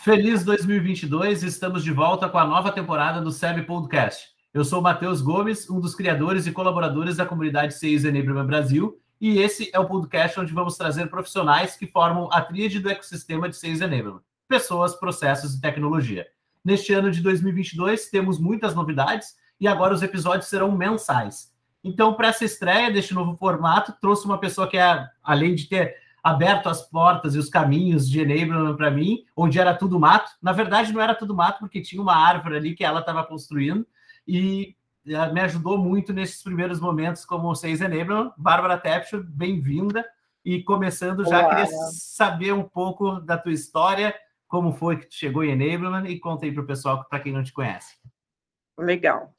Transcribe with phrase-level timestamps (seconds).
[0.00, 4.28] Feliz 2022, estamos de volta com a nova temporada do SEB Podcast.
[4.54, 8.96] Eu sou o Matheus Gomes, um dos criadores e colaboradores da comunidade CIS Enablement Brasil,
[9.20, 13.48] e esse é o podcast onde vamos trazer profissionais que formam a tríade do ecossistema
[13.48, 16.28] de CIS Enablement, pessoas, processos e tecnologia.
[16.64, 21.52] Neste ano de 2022, temos muitas novidades e agora os episódios serão mensais.
[21.82, 25.96] Então, para essa estreia deste novo formato, trouxe uma pessoa que, é, além de ter
[26.22, 30.30] aberto as portas e os caminhos de enablement para mim, onde era tudo mato.
[30.42, 33.86] Na verdade, não era tudo mato, porque tinha uma árvore ali que ela estava construindo
[34.26, 38.32] e eh, me ajudou muito nesses primeiros momentos como vocês enablement.
[38.36, 40.04] Bárbara Tepcho, bem-vinda.
[40.44, 41.48] E começando já, Olá.
[41.48, 44.14] queria saber um pouco da tua história,
[44.46, 47.32] como foi que tu chegou em enablement e conta aí para o pessoal, para quem
[47.32, 47.96] não te conhece.
[48.78, 49.34] Legal.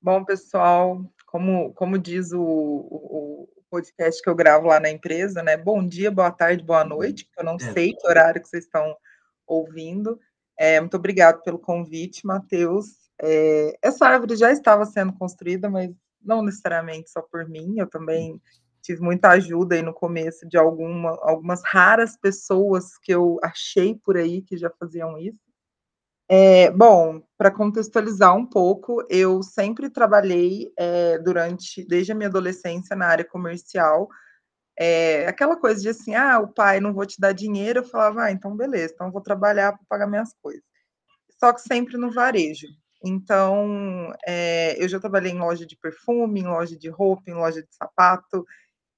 [0.00, 5.56] Bom, pessoal, como, como diz o, o, podcast que eu gravo lá na empresa, né?
[5.56, 7.72] Bom dia, boa tarde, boa noite, que eu não é.
[7.72, 8.94] sei que horário que vocês estão
[9.46, 10.20] ouvindo.
[10.58, 12.88] É, muito obrigado pelo convite, Matheus.
[13.18, 15.90] É, essa árvore já estava sendo construída, mas
[16.22, 18.38] não necessariamente só por mim, eu também
[18.82, 24.18] tive muita ajuda aí no começo de alguma, algumas raras pessoas que eu achei por
[24.18, 25.40] aí que já faziam isso.
[26.34, 32.96] É, bom, para contextualizar um pouco, eu sempre trabalhei é, durante, desde a minha adolescência,
[32.96, 34.08] na área comercial.
[34.78, 38.24] É, aquela coisa de assim, ah, o pai não vou te dar dinheiro, eu falava,
[38.24, 40.62] ah, então beleza, então vou trabalhar para pagar minhas coisas.
[41.40, 42.66] Só que sempre no varejo.
[43.04, 47.62] Então, é, eu já trabalhei em loja de perfume, em loja de roupa, em loja
[47.62, 48.46] de sapato,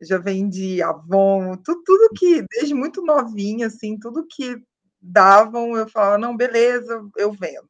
[0.03, 4.57] já vendi Avon, tudo, tudo que, desde muito novinha, assim, tudo que
[5.05, 7.69] davam, eu falava, não, beleza, eu vendo.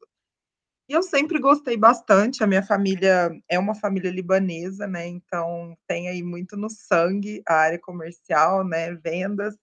[0.87, 6.09] E eu sempre gostei bastante, a minha família é uma família libanesa, né, então tem
[6.09, 9.55] aí muito no sangue a área comercial, né, vendas.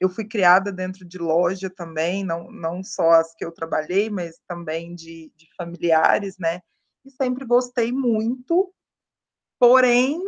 [0.00, 4.38] Eu fui criada dentro de loja também, não, não só as que eu trabalhei, mas
[4.48, 6.60] também de, de familiares, né,
[7.04, 8.72] e sempre gostei muito,
[9.58, 10.20] porém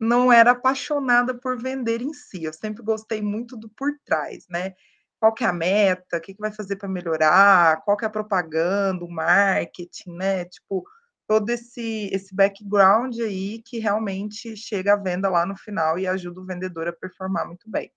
[0.00, 4.74] não era apaixonada por vender em si, eu sempre gostei muito do por trás, né,
[5.22, 8.08] qual que é a meta, o que, que vai fazer para melhorar, qual que é
[8.08, 10.44] a propaganda, o marketing, né?
[10.46, 10.84] Tipo,
[11.28, 16.40] todo esse, esse background aí que realmente chega à venda lá no final e ajuda
[16.40, 17.88] o vendedor a performar muito bem.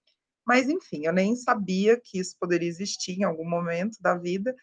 [0.46, 4.56] Mas, enfim, eu nem sabia que isso poderia existir em algum momento da vida.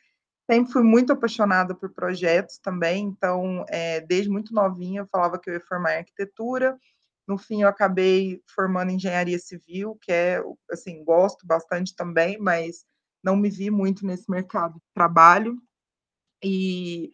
[0.48, 5.50] Sempre fui muito apaixonada por projetos também, então, é, desde muito novinha, eu falava que
[5.50, 6.78] eu ia formar arquitetura,
[7.26, 12.84] no fim, eu acabei formando engenharia civil, que é, assim, gosto bastante também, mas
[13.22, 15.56] não me vi muito nesse mercado de trabalho.
[16.42, 17.10] E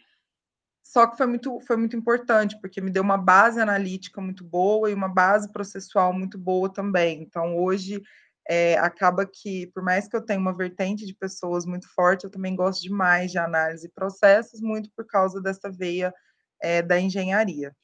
[0.82, 4.90] só que foi muito, foi muito importante, porque me deu uma base analítica muito boa
[4.90, 7.20] e uma base processual muito boa também.
[7.22, 8.02] Então, hoje,
[8.48, 12.30] é, acaba que, por mais que eu tenha uma vertente de pessoas muito forte, eu
[12.30, 16.14] também gosto demais de análise de processos, muito por causa dessa veia
[16.62, 17.76] é, da engenharia.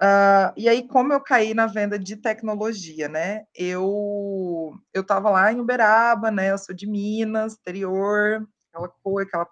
[0.00, 3.44] Uh, e aí, como eu caí na venda de tecnologia, né?
[3.54, 6.50] Eu eu estava lá em Uberaba, né?
[6.50, 9.46] Eu sou de Minas, interior, aquela coisa, aquela,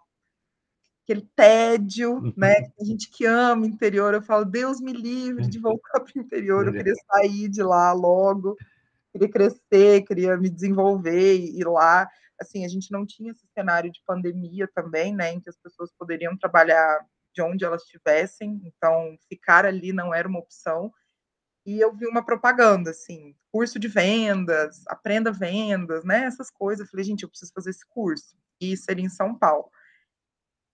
[1.05, 2.55] aquele tédio, né?
[2.81, 6.67] A gente que ama interior, eu falo, Deus me livre de voltar para o interior,
[6.67, 8.57] eu queria sair de lá logo,
[9.13, 12.09] queria crescer, queria me desenvolver e ir lá.
[12.41, 15.33] Assim, a gente não tinha esse cenário de pandemia também, né?
[15.33, 17.01] Em que as pessoas poderiam trabalhar
[17.35, 20.93] de onde elas estivessem, então ficar ali não era uma opção.
[21.67, 26.25] E eu vi uma propaganda, assim, curso de vendas, aprenda vendas, né?
[26.25, 26.87] Essas coisas.
[26.87, 28.37] Eu falei, gente, eu preciso fazer esse curso.
[28.61, 29.71] E seria em São Paulo.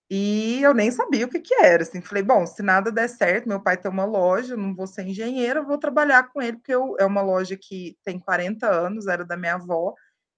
[0.09, 1.83] E eu nem sabia o que, que era.
[1.83, 5.03] Assim, falei, bom, se nada der certo, meu pai tem uma loja, não vou ser
[5.03, 9.25] engenheira, vou trabalhar com ele, porque eu, é uma loja que tem 40 anos, era
[9.25, 9.95] da minha avó,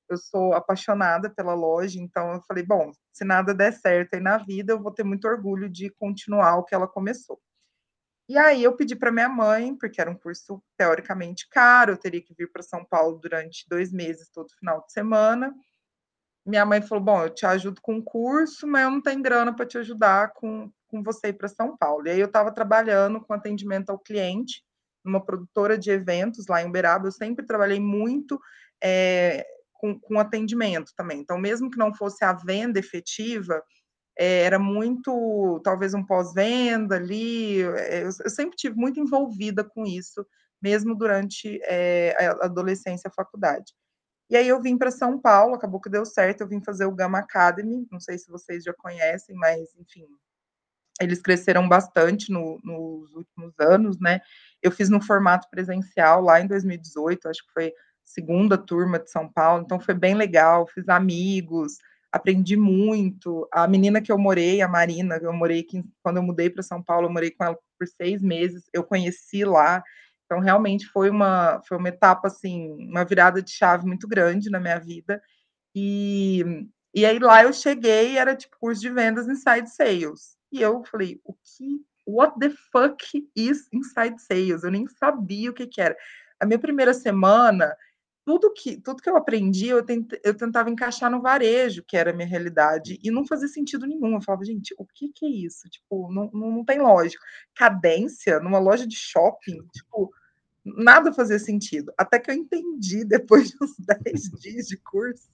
[0.09, 4.39] eu sou apaixonada pela loja, então eu falei, bom, se nada der certo aí na
[4.39, 7.41] vida, eu vou ter muito orgulho de continuar o que ela começou.
[8.29, 12.23] E aí eu pedi para minha mãe, porque era um curso teoricamente caro, eu teria
[12.23, 15.55] que vir para São Paulo durante dois meses, todo final de semana.
[16.45, 19.55] Minha mãe falou: Bom, eu te ajudo com o curso, mas eu não tenho grana
[19.55, 22.07] para te ajudar com, com você ir para São Paulo.
[22.07, 24.63] E aí eu estava trabalhando com atendimento ao cliente,
[25.03, 27.07] numa produtora de eventos lá em Uberaba.
[27.07, 28.39] Eu sempre trabalhei muito
[28.83, 29.47] é,
[29.79, 31.21] com, com atendimento também.
[31.21, 33.63] Então, mesmo que não fosse a venda efetiva,
[34.19, 37.63] é, era muito, talvez um pós-venda ali.
[37.63, 40.27] É, eu, eu, sempre tive muito envolvida com isso,
[40.61, 43.73] mesmo durante é, a adolescência, a faculdade.
[44.31, 46.95] E aí eu vim para São Paulo, acabou que deu certo, eu vim fazer o
[46.95, 50.05] Gama Academy, não sei se vocês já conhecem, mas enfim,
[51.01, 54.21] eles cresceram bastante no, nos últimos anos, né?
[54.61, 57.73] Eu fiz no formato presencial lá em 2018, acho que foi
[58.09, 61.79] segunda turma de São Paulo, então foi bem legal, fiz amigos,
[62.11, 63.47] aprendi muito.
[63.53, 66.83] A menina que eu morei, a Marina, eu morei aqui, quando eu mudei para São
[66.83, 69.83] Paulo, eu morei com ela por seis meses, eu conheci lá.
[70.25, 74.61] Então, realmente foi uma, foi uma etapa, assim, uma virada de chave muito grande na
[74.61, 75.23] minha vida.
[75.75, 80.37] E, e aí lá eu cheguei, era tipo curso de vendas Inside Sales.
[80.51, 84.65] E eu falei, o que, what the fuck is Inside Sales?
[84.65, 85.97] Eu nem sabia o que, que era.
[86.41, 87.75] A minha primeira semana,
[88.29, 92.11] tudo que, tudo que eu aprendi, eu, tent, eu tentava encaixar no varejo, que era
[92.11, 94.17] a minha realidade, e não fazia sentido nenhum.
[94.17, 95.67] Eu falava, gente, o que, que é isso?
[95.71, 97.25] Tipo, não, não, não tem lógica.
[97.55, 100.13] Cadência numa loja de shopping, tipo,
[100.63, 101.91] nada fazia sentido.
[101.97, 105.31] Até que eu entendi, depois de uns 10 dias de curso,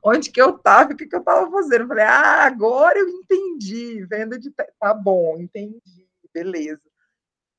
[0.00, 1.80] onde que eu estava, o que, que eu estava fazendo.
[1.80, 4.52] Eu falei, ah, agora eu entendi, venda de...
[4.78, 6.88] Tá bom, entendi, beleza.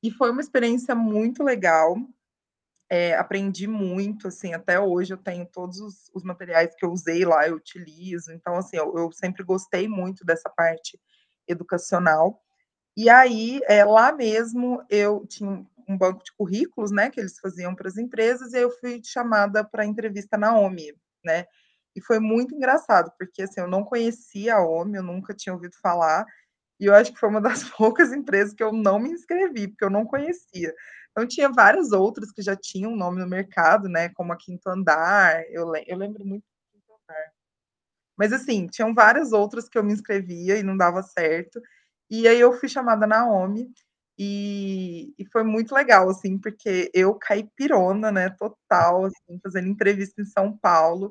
[0.02, 1.98] E foi uma experiência muito legal,
[2.90, 7.24] é, aprendi muito, assim, até hoje eu tenho todos os, os, materiais que eu usei
[7.24, 11.00] lá, eu utilizo, então, assim, eu, eu sempre gostei muito dessa parte
[11.46, 12.42] educacional.
[12.96, 17.76] E aí, é, lá mesmo, eu tinha um banco de currículos, né, que eles faziam
[17.76, 20.92] para as empresas, e eu fui chamada para entrevista na OMI,
[21.24, 21.46] né,
[21.94, 25.76] e foi muito engraçado, porque, assim, eu não conhecia a OMI, eu nunca tinha ouvido
[25.80, 26.26] falar,
[26.80, 29.84] e eu acho que foi uma das poucas empresas que eu não me inscrevi, porque
[29.84, 30.74] eu não conhecia.
[31.12, 34.08] Então, tinha várias outras que já tinham nome no mercado, né?
[34.10, 37.32] Como a Quinto Andar, eu, eu lembro muito do Quinto Andar.
[38.16, 41.60] Mas, assim, tinham várias outras que eu me inscrevia e não dava certo.
[42.10, 43.72] E aí eu fui chamada na OMI
[44.18, 48.30] e, e foi muito legal, assim, porque eu caí pirona, né?
[48.30, 51.10] Total, assim, fazendo entrevista em São Paulo.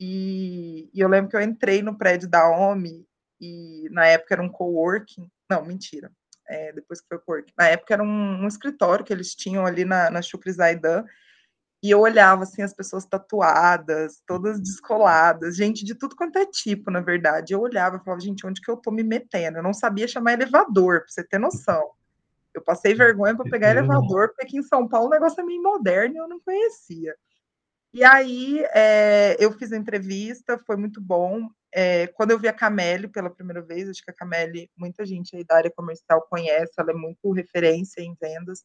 [0.00, 3.06] E, e eu lembro que eu entrei no prédio da OMI
[3.40, 5.30] e na época era um coworking.
[5.50, 6.12] Não, mentira
[6.48, 7.52] é, depois que foi Pork.
[7.56, 11.04] Na época era um, um, escritório que eles tinham ali na, na Shukri Zaidan,
[11.82, 16.90] e eu olhava assim as pessoas tatuadas, todas descoladas, gente de tudo quanto é tipo,
[16.90, 17.54] na verdade.
[17.54, 19.58] Eu olhava e falava, gente, onde que eu tô me metendo?
[19.58, 21.92] Eu não sabia chamar elevador, para você ter noção.
[22.52, 25.62] Eu passei vergonha para pegar elevador, porque aqui em São Paulo o negócio é meio
[25.62, 27.14] moderno e eu não conhecia.
[27.94, 31.48] E aí é, eu fiz a entrevista, foi muito bom.
[31.74, 35.36] É, quando eu vi a Cameli pela primeira vez, acho que a Cameli, muita gente
[35.36, 38.62] aí da área comercial conhece, ela é muito referência em vendas.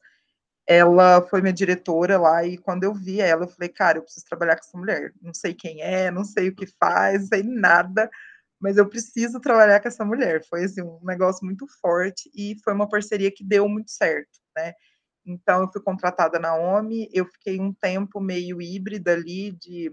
[0.67, 4.25] Ela foi minha diretora lá e quando eu vi ela, eu falei, cara, eu preciso
[4.27, 5.13] trabalhar com essa mulher.
[5.21, 8.09] Não sei quem é, não sei o que faz, sei nada,
[8.59, 10.44] mas eu preciso trabalhar com essa mulher.
[10.50, 14.73] Foi assim, um negócio muito forte e foi uma parceria que deu muito certo, né?
[15.25, 19.89] Então, eu fui contratada na OMI, eu fiquei um tempo meio híbrida ali de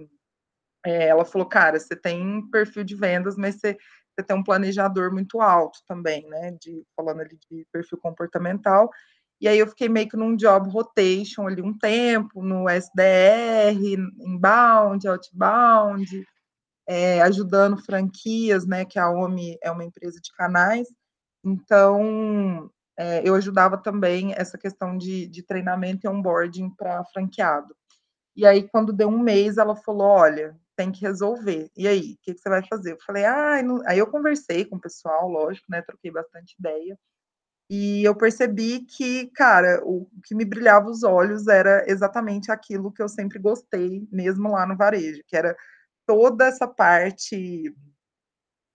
[0.84, 3.76] é, ela falou, cara, você tem perfil de vendas, mas você,
[4.14, 6.52] você tem um planejador muito alto também, né?
[6.60, 8.90] De, falando ali de perfil comportamental.
[9.40, 13.78] E aí eu fiquei meio que num job rotation ali um tempo, no SDR,
[14.18, 16.26] inbound, outbound,
[16.86, 18.84] é, ajudando franquias, né?
[18.84, 20.88] Que a OMI é uma empresa de canais.
[21.44, 27.74] Então, é, eu ajudava também essa questão de, de treinamento e onboarding para franqueado.
[28.36, 31.70] E aí, quando deu um mês, ela falou: olha, tem que resolver.
[31.76, 32.92] E aí, o que, que, você vai fazer?
[32.92, 33.82] Eu falei, ah, não...
[33.86, 35.82] aí eu conversei com o pessoal, lógico, né?
[35.82, 36.98] Troquei bastante ideia.
[37.68, 43.02] E eu percebi que, cara, o que me brilhava os olhos era exatamente aquilo que
[43.02, 45.54] eu sempre gostei, mesmo lá no varejo, que era
[46.06, 47.74] toda essa parte.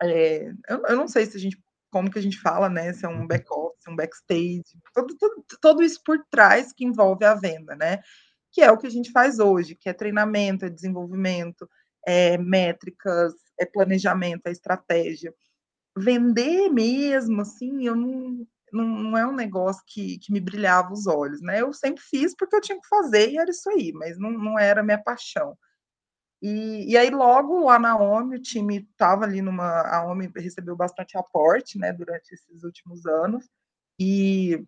[0.01, 1.57] É, eu, eu, não sei se a gente,
[1.91, 2.93] como que a gente fala, né?
[2.93, 4.63] Se é um back-office, um backstage,
[4.93, 5.15] todo,
[5.59, 7.99] todo, isso por trás que envolve a venda, né?
[8.51, 11.67] Que é o que a gente faz hoje, que é treinamento, é desenvolvimento,
[12.05, 15.33] é, métricas, é planejamento, é estratégia.
[15.97, 21.07] Vender mesmo, assim, eu não, não, não é um negócio que, que me brilhava os
[21.07, 21.61] olhos, né?
[21.61, 24.59] Eu sempre fiz porque eu tinha que fazer e era isso aí, mas não, não
[24.59, 25.57] era minha paixão.
[26.41, 29.81] E, e aí, logo lá na OMI, o time estava ali numa.
[29.81, 33.49] A OMI recebeu bastante aporte, né, durante esses últimos anos,
[33.99, 34.63] e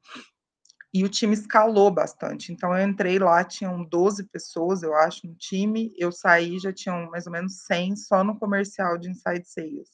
[0.93, 2.51] e o time escalou bastante.
[2.51, 7.09] Então eu entrei lá, tinham 12 pessoas, eu acho, no time, eu saí, já tinham
[7.09, 9.89] mais ou menos 100 só no comercial de Inside Sales.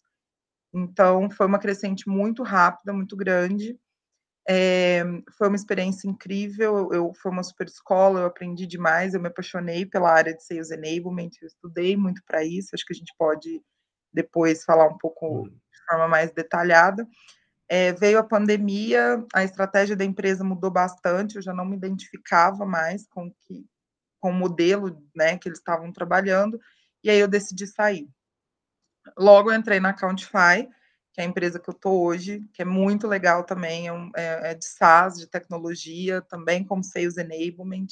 [0.73, 3.77] Então foi uma crescente muito rápida, muito grande.
[4.47, 5.03] É,
[5.37, 9.29] foi uma experiência incrível, eu, eu, foi uma super escola, eu aprendi demais, eu me
[9.29, 13.13] apaixonei pela área de Sales Enablement, eu estudei muito para isso, acho que a gente
[13.17, 13.61] pode
[14.11, 15.43] depois falar um pouco uhum.
[15.43, 17.07] de forma mais detalhada.
[17.75, 22.67] É, veio a pandemia, a estratégia da empresa mudou bastante, eu já não me identificava
[22.67, 23.65] mais com, que,
[24.19, 26.61] com o modelo né, que eles estavam trabalhando,
[27.03, 28.07] e aí eu decidi sair.
[29.17, 30.69] Logo eu entrei na Countify,
[31.13, 34.11] que é a empresa que eu estou hoje, que é muito legal também, é, um,
[34.15, 37.87] é, é, de SaaS, de tecnologia, também com Sales Enablement,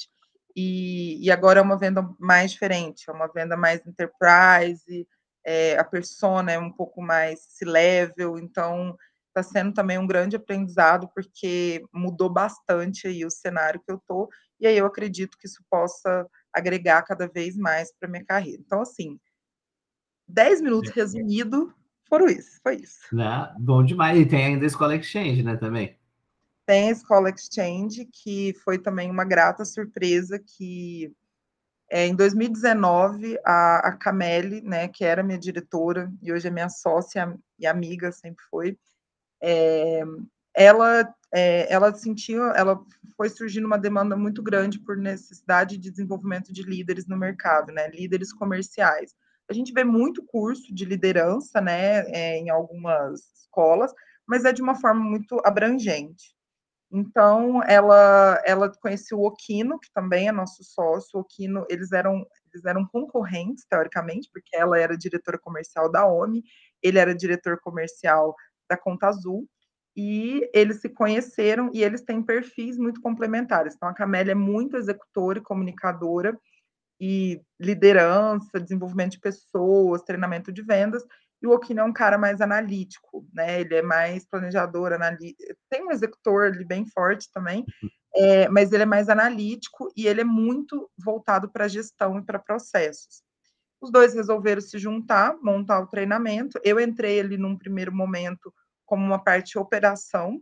[0.54, 5.08] e, e agora é uma venda mais diferente, é uma venda mais enterprise,
[5.44, 8.96] é, a persona é um pouco mais C-level, então
[9.32, 14.28] está sendo também um grande aprendizado, porque mudou bastante aí o cenário que eu estou,
[14.60, 18.62] e aí eu acredito que isso possa agregar cada vez mais para minha carreira.
[18.64, 19.18] Então, assim,
[20.28, 21.74] 10 minutos resumido,
[22.08, 23.00] foram isso, foi isso.
[23.12, 23.54] Né?
[23.58, 24.18] Bom demais.
[24.18, 25.98] E tem ainda a Escola Exchange, né, também?
[26.66, 31.12] Tem a Escola Exchange, que foi também uma grata surpresa que
[31.90, 36.70] é, em 2019, a, a Cameli, né, que era minha diretora e hoje é minha
[36.70, 38.78] sócia e amiga, sempre foi,
[39.42, 40.02] é,
[40.54, 42.80] ela, é, ela sentiu, ela
[43.16, 47.88] foi surgindo uma demanda muito grande por necessidade de desenvolvimento de líderes no mercado, né,
[47.88, 49.14] líderes comerciais.
[49.50, 53.92] A gente vê muito curso de liderança, né, é, em algumas escolas,
[54.26, 56.34] mas é de uma forma muito abrangente.
[56.94, 61.18] Então, ela, ela conheceu o Okino, que também é nosso sócio.
[61.18, 66.44] O Okino, eles eram, eles eram concorrentes, teoricamente, porque ela era diretora comercial da OMI,
[66.82, 68.34] ele era diretor comercial
[68.72, 69.46] da Conta Azul,
[69.96, 73.74] e eles se conheceram e eles têm perfis muito complementares.
[73.74, 76.38] Então, a Camélia é muito executora e comunicadora,
[77.00, 81.02] e liderança, desenvolvimento de pessoas, treinamento de vendas,
[81.42, 83.60] e o Okino é um cara mais analítico, né?
[83.60, 85.42] Ele é mais planejador, analítico.
[85.68, 87.64] Tem um executor ali bem forte também,
[88.14, 92.38] é, mas ele é mais analítico e ele é muito voltado para gestão e para
[92.38, 93.22] processos.
[93.80, 96.60] Os dois resolveram se juntar, montar o treinamento.
[96.62, 98.54] Eu entrei ali num primeiro momento
[98.92, 100.38] como uma parte de operação,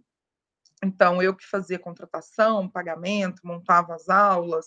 [0.83, 4.66] então eu que fazia contratação, pagamento, montava as aulas,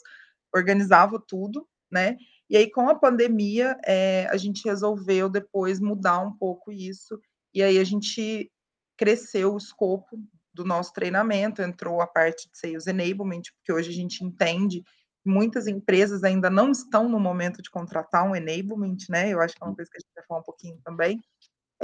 [0.56, 2.16] organizava tudo, né?
[2.50, 7.20] E aí, com a pandemia, é, a gente resolveu depois mudar um pouco isso,
[7.54, 8.50] e aí a gente
[8.96, 10.18] cresceu o escopo
[10.54, 15.30] do nosso treinamento, entrou a parte de Sales Enablement, porque hoje a gente entende que
[15.30, 19.28] muitas empresas ainda não estão no momento de contratar um enablement, né?
[19.32, 21.22] Eu acho que é uma coisa que a gente vai falar um pouquinho também.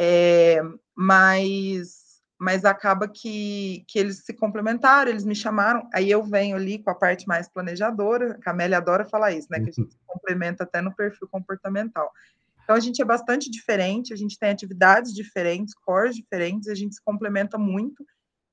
[0.02, 0.62] É,
[0.96, 2.00] mas
[2.42, 6.90] mas acaba que, que eles se complementaram, eles me chamaram, aí eu venho ali com
[6.90, 10.64] a parte mais planejadora, a Camélia adora falar isso, né, que a gente se complementa
[10.64, 12.10] até no perfil comportamental.
[12.64, 16.96] Então, a gente é bastante diferente, a gente tem atividades diferentes, cores diferentes, a gente
[16.96, 18.06] se complementa muito,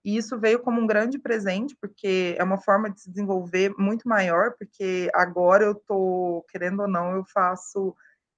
[0.04, 4.08] e isso veio como um grande presente, porque é uma forma de se desenvolver muito
[4.08, 7.94] maior, porque agora eu estou, querendo ou não, eu faço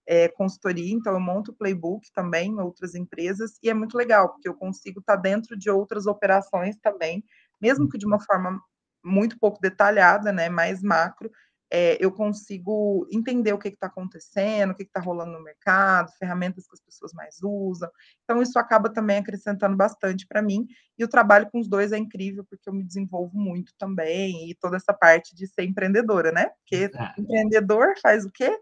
[0.08, 4.48] é, consultoria, então eu monto playbook também em outras empresas, e é muito legal, porque
[4.48, 7.22] eu consigo estar dentro de outras operações também,
[7.60, 8.58] mesmo que de uma forma
[9.04, 11.30] muito pouco detalhada, né, mais macro,
[11.70, 16.66] é, eu consigo entender o que está acontecendo, o que está rolando no mercado, ferramentas
[16.66, 17.90] que as pessoas mais usam.
[18.24, 20.66] Então, isso acaba também acrescentando bastante para mim.
[20.98, 24.54] E o trabalho com os dois é incrível, porque eu me desenvolvo muito também, e
[24.54, 26.48] toda essa parte de ser empreendedora, né?
[26.60, 27.20] Porque é.
[27.20, 28.58] empreendedor faz o quê?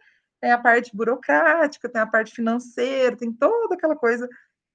[0.47, 4.29] Tem a parte burocrática, tem a parte financeira, tem toda aquela coisa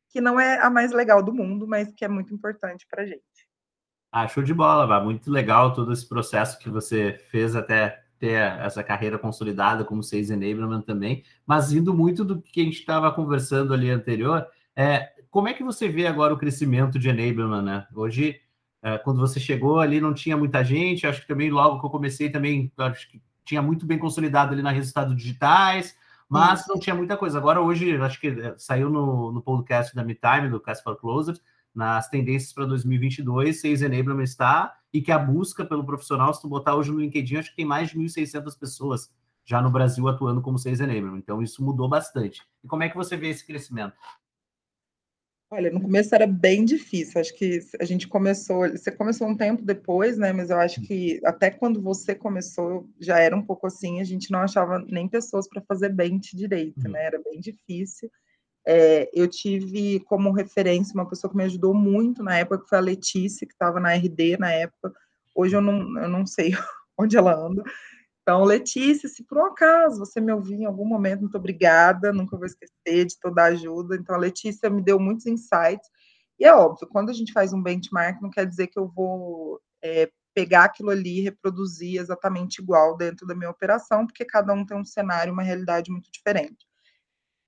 [0.09, 3.05] que não é a mais legal do mundo, mas que é muito importante para a
[3.05, 3.21] gente.
[4.11, 4.99] Ah, show de bola, Vá.
[4.99, 10.29] Muito legal todo esse processo que você fez até ter essa carreira consolidada como Sales
[10.29, 15.47] Enablement também, mas indo muito do que a gente estava conversando ali anterior, é, como
[15.47, 17.87] é que você vê agora o crescimento de Enablement, né?
[17.95, 18.41] Hoje,
[18.83, 21.89] é, quando você chegou ali, não tinha muita gente, acho que também logo que eu
[21.89, 25.95] comecei também, acho que tinha muito bem consolidado ali na resultados digitais,
[26.29, 27.37] mas não tinha muita coisa.
[27.37, 31.37] Agora, hoje, acho que é, saiu no, no podcast da MeTime, do Casper Closer,
[31.75, 36.47] nas tendências para 2022, Sales Enablement está, e que a busca pelo profissional, se tu
[36.47, 39.11] botar hoje no LinkedIn, acho que tem mais de 1.600 pessoas
[39.43, 41.17] já no Brasil atuando como Sales Enablement.
[41.17, 42.41] Então, isso mudou bastante.
[42.63, 43.93] E como é que você vê esse crescimento?
[45.53, 47.19] Olha, no começo era bem difícil.
[47.19, 50.31] Acho que a gente começou, você começou um tempo depois, né?
[50.31, 53.99] Mas eu acho que até quando você começou já era um pouco assim.
[53.99, 56.91] A gente não achava nem pessoas para fazer bench direito, uhum.
[56.91, 57.05] né?
[57.05, 58.09] Era bem difícil.
[58.65, 62.77] É, eu tive como referência uma pessoa que me ajudou muito na época, que foi
[62.77, 64.93] a Letícia, que estava na RD na época.
[65.35, 66.51] Hoje eu não, eu não sei
[66.97, 67.61] onde ela anda,
[68.21, 72.37] então, Letícia, se por um acaso você me ouvir em algum momento, muito obrigada, nunca
[72.37, 73.95] vou esquecer de toda a ajuda.
[73.95, 75.89] Então, a Letícia me deu muitos insights.
[76.39, 79.59] E é óbvio, quando a gente faz um benchmark, não quer dizer que eu vou
[79.81, 84.65] é, pegar aquilo ali e reproduzir exatamente igual dentro da minha operação, porque cada um
[84.65, 86.65] tem um cenário, uma realidade muito diferente.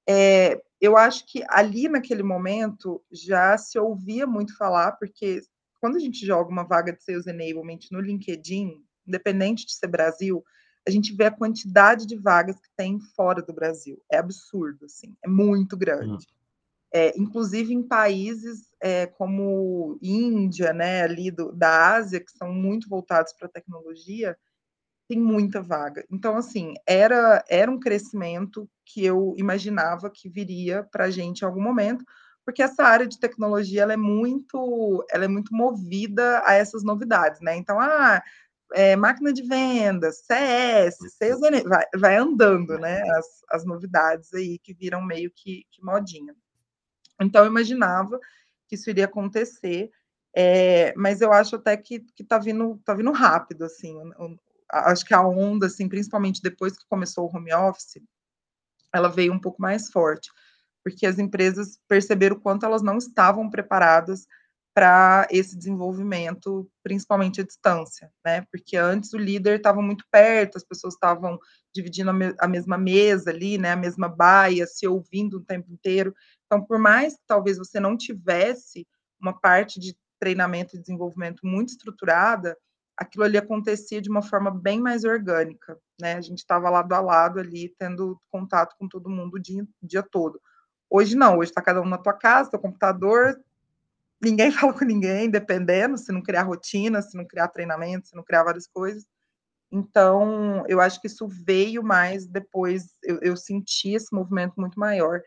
[0.08, 5.42] É, eu acho que ali naquele momento já se ouvia muito falar, porque
[5.80, 10.44] quando a gente joga uma vaga de Sales Enablement no LinkedIn, independente de ser Brasil,
[10.88, 14.02] a gente vê a quantidade de vagas que tem fora do Brasil.
[14.12, 16.26] É absurdo, assim, é muito grande.
[16.26, 16.34] Hum.
[16.96, 22.88] É, inclusive em países é, como Índia, né, ali do, da Ásia, que são muito
[22.88, 24.38] voltados para a tecnologia,
[25.08, 26.06] tem muita vaga.
[26.12, 31.46] Então, assim, era, era um crescimento que eu imaginava que viria para a gente em
[31.46, 32.06] algum momento,
[32.46, 37.42] porque essa área de tecnologia ela é muito, ela é muito movida a essas novidades,
[37.42, 37.56] né?
[37.56, 38.22] Então, ah,
[38.74, 43.02] é, máquina de vendas, CS, CS vai, vai andando, né?
[43.12, 46.36] As, as novidades aí que viram meio que, que modinha.
[47.22, 48.20] Então, eu imaginava
[48.68, 49.92] que isso iria acontecer,
[50.36, 53.96] é, mas eu acho até que, que tá, vindo, tá vindo rápido, assim.
[54.18, 54.38] Eu,
[54.72, 58.02] acho que a onda, assim, principalmente depois que começou o home office,
[58.94, 60.32] ela veio um pouco mais forte,
[60.84, 64.28] porque as empresas perceberam o quanto elas não estavam preparadas
[64.74, 68.42] para esse desenvolvimento, principalmente à distância, né?
[68.52, 71.38] Porque antes o líder estava muito perto, as pessoas estavam
[71.74, 73.74] dividindo a, me a, mesma mesa ali, né?
[73.74, 76.14] A mesma baia, se ouvindo o tempo inteiro.
[76.46, 78.88] Então, por mais que talvez você não tivesse
[79.22, 82.58] uma parte de treinamento e desenvolvimento muito estruturada,
[82.98, 86.16] aquilo ali acontecia de uma forma bem mais orgânica, né?
[86.16, 90.02] A gente estava lado a lado ali, tendo contato com todo mundo o dia, dia
[90.02, 90.42] todo.
[90.90, 93.40] Hoje não, hoje está cada um na tua casa, teu computador,
[94.24, 98.24] ninguém fala com ninguém, dependendo, se não criar rotina, se não criar treinamento, se não
[98.24, 99.06] criar várias coisas.
[99.72, 105.22] Então, eu acho que isso veio mais depois, eu, eu senti esse movimento muito maior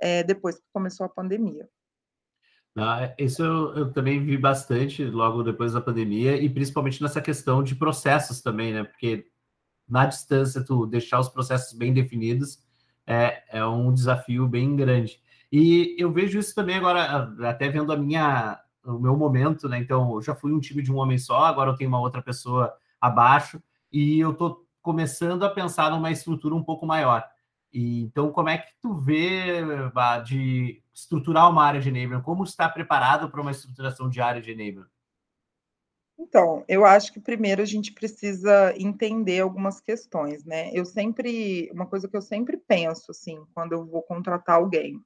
[0.00, 1.68] é, depois que começou a pandemia.
[2.76, 7.62] Ah, isso eu, eu, também vi bastante logo depois da pandemia, e principalmente nessa questão
[7.62, 8.84] de processos também, né?
[8.84, 9.26] Porque
[9.88, 12.62] na distância, tu deixar os processos bem definidos
[13.06, 15.20] é, é um desafio bem grande.
[15.52, 19.78] E eu vejo isso também agora, até vendo a minha, o meu momento, né?
[19.78, 22.22] Então, eu já fui um time de um homem só, agora eu tenho uma outra
[22.22, 23.60] pessoa abaixo,
[23.92, 27.28] e eu estou começando a pensar numa estrutura um pouco maior.
[27.72, 29.62] E, então, como é que tu vê
[30.24, 32.22] de estruturar uma área de enablement?
[32.22, 34.88] Como está preparado para uma estruturação de área de enablement?
[36.18, 40.70] Então, eu acho que primeiro a gente precisa entender algumas questões, né?
[40.72, 45.00] Eu sempre, uma coisa que eu sempre penso, assim, quando eu vou contratar alguém,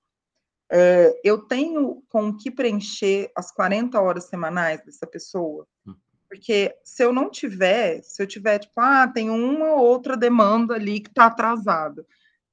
[0.77, 5.69] é, eu tenho com o que preencher as 40 horas semanais dessa pessoa?
[5.87, 5.95] Hum.
[6.29, 10.75] Porque se eu não tiver, se eu tiver, tipo, ah, tem uma ou outra demanda
[10.75, 12.05] ali que está atrasada,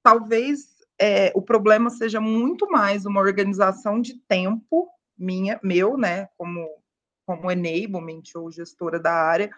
[0.04, 0.68] talvez
[1.00, 6.70] é, o problema seja muito mais uma organização de tempo minha, meu, né, como,
[7.26, 9.50] como enablement ou gestora da área,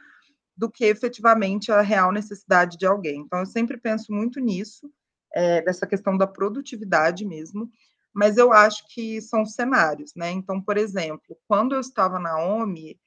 [0.56, 3.20] do que efetivamente a real necessidade de alguém.
[3.20, 4.90] Então, eu sempre penso muito nisso,
[5.34, 7.70] é, dessa questão da produtividade mesmo,
[8.14, 10.30] mas eu acho que são cenários, né?
[10.32, 13.00] Então, por exemplo, quando eu estava na OMI,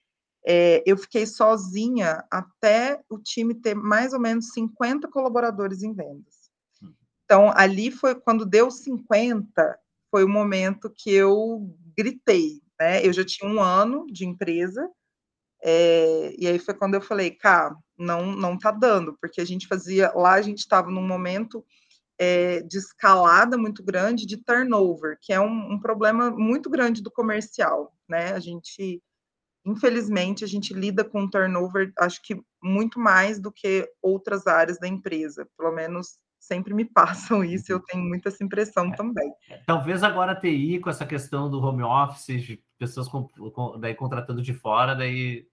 [0.45, 6.51] é, eu fiquei sozinha até o time ter mais ou menos 50 colaboradores em vendas.
[6.83, 6.93] Hum.
[7.25, 9.79] Então, ali foi quando deu 50,
[10.11, 13.05] foi o momento que eu gritei, né?
[13.07, 14.89] Eu já tinha um ano de empresa,
[15.63, 19.67] é, e aí foi quando eu falei, cara, não, não tá dando, porque a gente
[19.67, 21.65] fazia, lá a gente estava num momento
[22.19, 27.11] é, de escalada muito grande de turnover, que é um, um, problema muito grande do
[27.11, 28.33] comercial, né?
[28.33, 29.03] A gente,
[29.65, 34.89] infelizmente, a gente lida com turnover, acho que muito mais do que outras áreas da
[34.89, 39.33] empresa, pelo menos sempre me passam isso, eu tenho muita essa impressão é, também.
[39.67, 44.43] Talvez agora a TI, com essa questão do home office, pessoas com, com, daí contratando
[44.43, 45.47] de fora, daí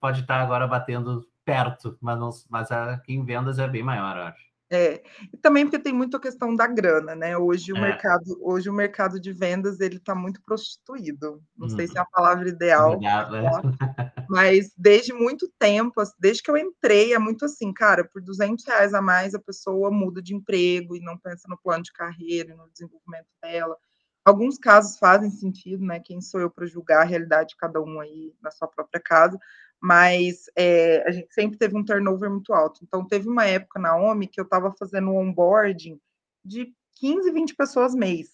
[0.00, 4.22] pode estar agora batendo perto, mas, não, mas aqui em vendas é bem maior, eu
[4.24, 4.47] acho.
[4.70, 5.02] É,
[5.32, 7.36] e também porque tem muito a questão da grana, né?
[7.38, 7.80] Hoje o é.
[7.80, 11.42] mercado, hoje o mercado de vendas ele está muito prostituído.
[11.56, 11.70] Não hum.
[11.70, 13.40] sei se é a palavra ideal, Obrigado, é.
[14.28, 18.92] mas desde muito tempo, desde que eu entrei, é muito assim, cara, por 200 reais
[18.92, 22.70] a mais a pessoa muda de emprego e não pensa no plano de carreira, no
[22.70, 23.74] desenvolvimento dela.
[24.22, 25.98] Alguns casos fazem sentido, né?
[25.98, 29.38] Quem sou eu para julgar a realidade de cada um aí na sua própria casa,
[29.80, 32.80] mas é, a gente sempre teve um turnover muito alto.
[32.82, 36.00] Então, teve uma época na OMI que eu estava fazendo um onboarding
[36.44, 38.30] de 15, 20 pessoas mês.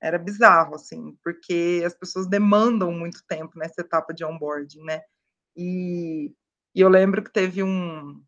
[0.00, 5.02] Era bizarro, assim, porque as pessoas demandam muito tempo nessa etapa de onboarding, né?
[5.56, 6.32] E,
[6.74, 8.22] e eu lembro que teve um,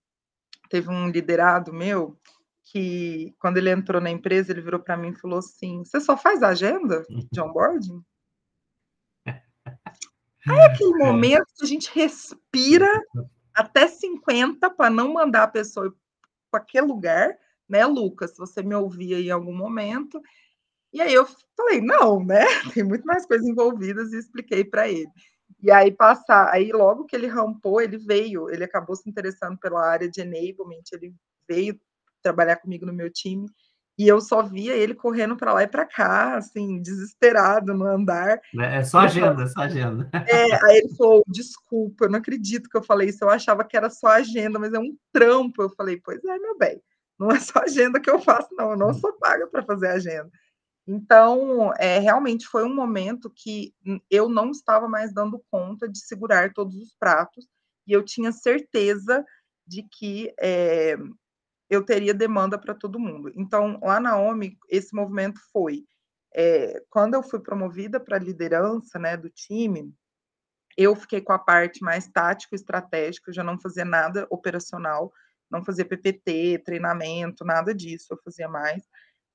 [0.70, 2.18] teve um liderado meu
[2.64, 6.16] que, quando ele entrou na empresa, ele virou para mim e falou assim: Você só
[6.16, 8.02] faz agenda de onboarding?
[10.48, 11.06] Aí aquele é.
[11.06, 12.88] momento que a gente respira
[13.54, 15.94] até 50 para não mandar a pessoa
[16.50, 17.36] para aquele lugar,
[17.68, 18.30] né, Lucas?
[18.32, 20.20] Se você me ouvia em algum momento.
[20.92, 22.44] E aí eu falei, não, né?
[22.74, 25.10] Tem muito mais coisas envolvidas e expliquei para ele.
[25.62, 29.84] E aí passar, aí logo que ele rampou, ele veio, ele acabou se interessando pela
[29.84, 31.14] área de enablement, ele
[31.48, 31.78] veio
[32.22, 33.48] trabalhar comigo no meu time.
[33.98, 38.40] E eu só via ele correndo para lá e para cá, assim, desesperado no andar.
[38.56, 40.08] É, é só agenda, é só agenda.
[40.28, 43.24] É, aí ele falou: desculpa, eu não acredito que eu falei isso.
[43.24, 45.62] Eu achava que era só agenda, mas é um trampo.
[45.62, 46.80] Eu falei, pois é, meu bem,
[47.18, 48.70] não é só agenda que eu faço, não.
[48.70, 50.30] Eu não sou paga para fazer agenda.
[50.86, 53.74] Então, é, realmente foi um momento que
[54.08, 57.46] eu não estava mais dando conta de segurar todos os pratos,
[57.86, 59.24] e eu tinha certeza
[59.66, 60.96] de que é,
[61.70, 63.32] eu teria demanda para todo mundo.
[63.36, 65.84] Então, lá na OMI, esse movimento foi.
[66.34, 69.92] É, quando eu fui promovida para a liderança né, do time,
[70.76, 75.12] eu fiquei com a parte mais tático estratégica, eu já não fazia nada operacional,
[75.50, 78.82] não fazia PPT, treinamento, nada disso, eu fazia mais.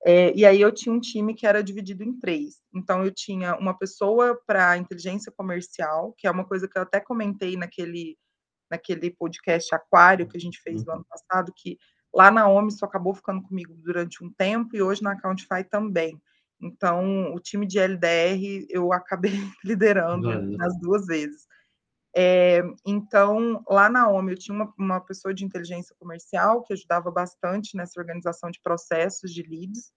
[0.06, 2.62] É, e aí eu tinha um time que era dividido em três.
[2.74, 7.00] Então eu tinha uma pessoa para inteligência comercial, que é uma coisa que eu até
[7.00, 8.18] comentei naquele
[8.72, 10.98] naquele podcast Aquário que a gente fez no uhum.
[10.98, 11.78] ano passado, que
[12.14, 16.22] Lá na OMI só acabou ficando comigo durante um tempo e hoje na Accountify também.
[16.62, 19.32] Então, o time de LDR eu acabei
[19.66, 21.48] liderando nas duas vezes.
[22.16, 27.10] É, então, lá na OMI eu tinha uma, uma, pessoa de inteligência comercial que ajudava
[27.10, 29.92] bastante nessa organização de processos de leads.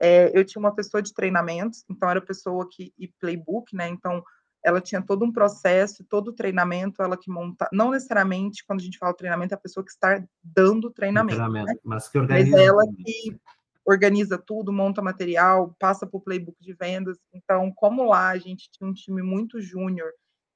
[0.00, 3.88] É, eu tinha uma pessoa de treinamentos, então era pessoa que e playbook, né?
[3.88, 4.22] Então
[4.66, 8.82] ela tinha todo um processo, todo o treinamento, ela que monta, não necessariamente quando a
[8.82, 11.80] gente fala treinamento, é a pessoa que está dando treinamento, treinamento né?
[11.84, 12.50] mas que organiza.
[12.50, 13.40] Mas ela que
[13.84, 17.16] organiza tudo, monta material, passa por playbook de vendas.
[17.32, 20.10] Então, como lá a gente tinha um time muito júnior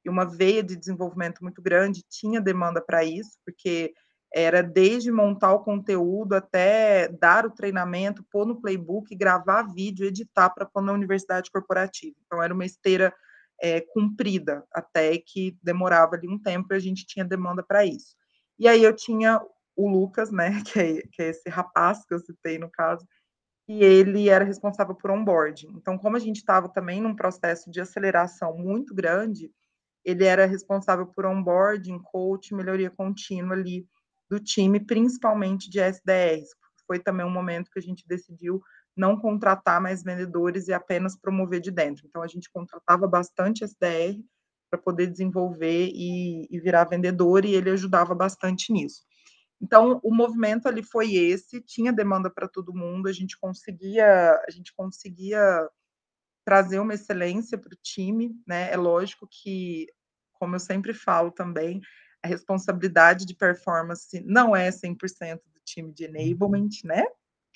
[0.04, 3.94] e uma veia de desenvolvimento muito grande, tinha demanda para isso, porque
[4.34, 10.50] era desde montar o conteúdo até dar o treinamento, pôr no playbook, gravar vídeo, editar
[10.50, 12.16] para pôr na universidade corporativa.
[12.26, 13.14] Então, era uma esteira
[13.60, 18.16] é, cumprida, até que demorava ali um tempo e a gente tinha demanda para isso.
[18.58, 19.40] E aí eu tinha
[19.76, 23.06] o Lucas, né, que é, que é esse rapaz que eu citei no caso,
[23.68, 25.68] e ele era responsável por onboarding.
[25.76, 29.50] Então, como a gente estava também num processo de aceleração muito grande,
[30.04, 33.86] ele era responsável por onboarding, coach, melhoria contínua ali
[34.28, 36.48] do time, principalmente de SDRs.
[36.86, 38.60] Foi também um momento que a gente decidiu
[38.96, 42.06] não contratar mais vendedores e apenas promover de dentro.
[42.06, 44.20] Então, a gente contratava bastante SDR
[44.70, 49.02] para poder desenvolver e, e, virar vendedor, e ele ajudava bastante nisso.
[49.60, 54.50] Então, o movimento ali foi esse, tinha demanda para todo mundo, a gente conseguia, a
[54.50, 55.68] gente conseguia
[56.44, 58.72] trazer uma excelência para o time, né?
[58.72, 59.86] É lógico que,
[60.32, 61.80] como eu sempre falo também,
[62.22, 66.16] a responsabilidade de performance não é 100% do time de uhum.
[66.16, 67.04] enablement, né?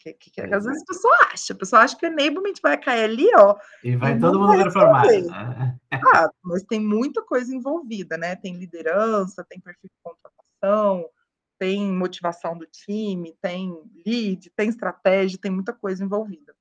[0.05, 2.77] Que, que, que às vezes a pessoa acha, a pessoa acha que o enablement vai
[2.77, 3.57] cair ali, ó.
[3.83, 5.07] E vai todo mundo performar.
[5.07, 5.79] Né?
[6.13, 8.35] Ah, mas tem muita coisa envolvida, né?
[8.35, 11.09] Tem liderança, tem perfil de contratação,
[11.57, 16.55] tem motivação do time, tem lead, tem estratégia, tem muita coisa envolvida.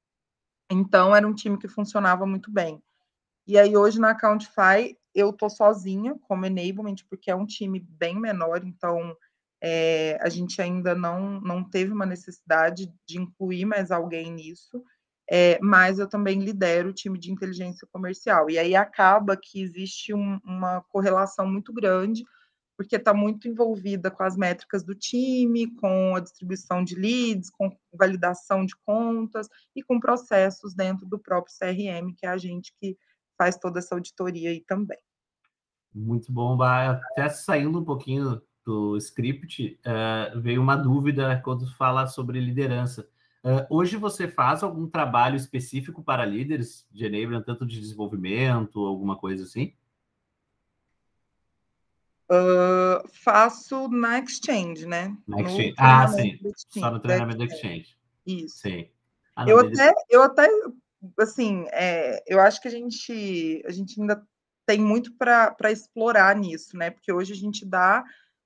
[0.71, 2.81] Então, era um time que funcionava muito bem.
[3.45, 8.17] E aí, hoje na Accountify, eu tô sozinha como enablement, porque é um time bem
[8.17, 9.17] menor, então
[9.65, 14.83] é, a gente ainda não, não teve uma necessidade de incluir mais alguém nisso,
[15.31, 18.49] é, mas eu também lidero o time de inteligência comercial.
[18.49, 22.25] E aí acaba que existe um, uma correlação muito grande,
[22.75, 27.71] porque está muito envolvida com as métricas do time, com a distribuição de leads, com
[27.93, 32.97] validação de contas e com processos dentro do próprio CRM, que é a gente que
[33.37, 34.99] faz toda essa auditoria aí também.
[35.95, 42.39] Muito bom, até saindo um pouquinho do script, uh, veio uma dúvida quando fala sobre
[42.39, 43.07] liderança.
[43.43, 49.17] Uh, hoje você faz algum trabalho específico para líderes de enablement, tanto de desenvolvimento, alguma
[49.17, 49.73] coisa assim?
[52.31, 55.15] Uh, faço na Exchange, né?
[55.27, 55.73] Na Exchange.
[55.77, 56.39] Ah, sim.
[56.69, 57.97] Só no treinamento da Exchange.
[58.25, 58.59] Isso.
[58.59, 58.87] Sim.
[59.35, 60.47] Ah, eu, até, eu até,
[61.19, 64.25] assim, é, eu acho que a gente, a gente ainda
[64.65, 66.89] tem muito para explorar nisso, né?
[66.91, 68.03] Porque hoje a gente dá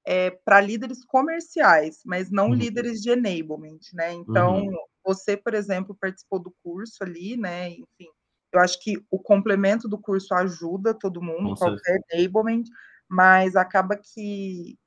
[0.10, 2.54] é, para líderes comerciais, mas não uhum.
[2.54, 4.14] líderes de enablement, né?
[4.14, 4.78] Então, uhum.
[5.06, 7.72] você, por exemplo, participou do curso ali, né?
[7.72, 8.08] Enfim,
[8.54, 12.24] eu acho que o complemento do curso ajuda todo mundo, Com qualquer certeza.
[12.24, 12.64] enablement,
[13.10, 14.78] mas acaba que,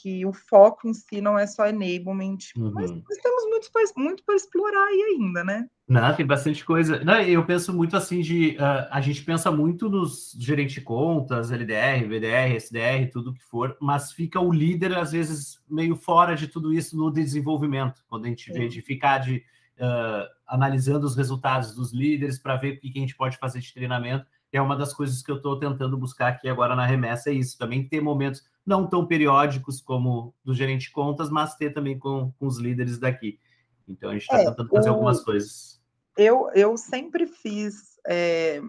[0.00, 2.72] que o foco em si não é só enablement, uhum.
[2.72, 5.66] mas temos muito, muito para explorar aí ainda, né?
[5.88, 7.02] Não, tem bastante coisa.
[7.02, 8.56] Não, eu penso muito assim de.
[8.60, 13.76] Uh, a gente pensa muito nos gerente de contas, LDR, VDR, SDR, tudo que for,
[13.80, 18.28] mas fica o líder, às vezes, meio fora de tudo isso no desenvolvimento, quando a
[18.28, 19.42] gente vê de ficar de
[19.78, 23.72] uh, analisando os resultados dos líderes para ver o que a gente pode fazer de
[23.72, 24.26] treinamento.
[24.52, 27.58] É uma das coisas que eu estou tentando buscar aqui agora na remessa, é isso.
[27.58, 32.30] Também ter momentos não tão periódicos como do gerente de contas, mas ter também com,
[32.38, 33.40] com os líderes daqui.
[33.88, 34.92] Então a gente está é, tentando fazer o...
[34.92, 35.80] algumas coisas.
[36.14, 38.60] Eu, eu sempre fiz é,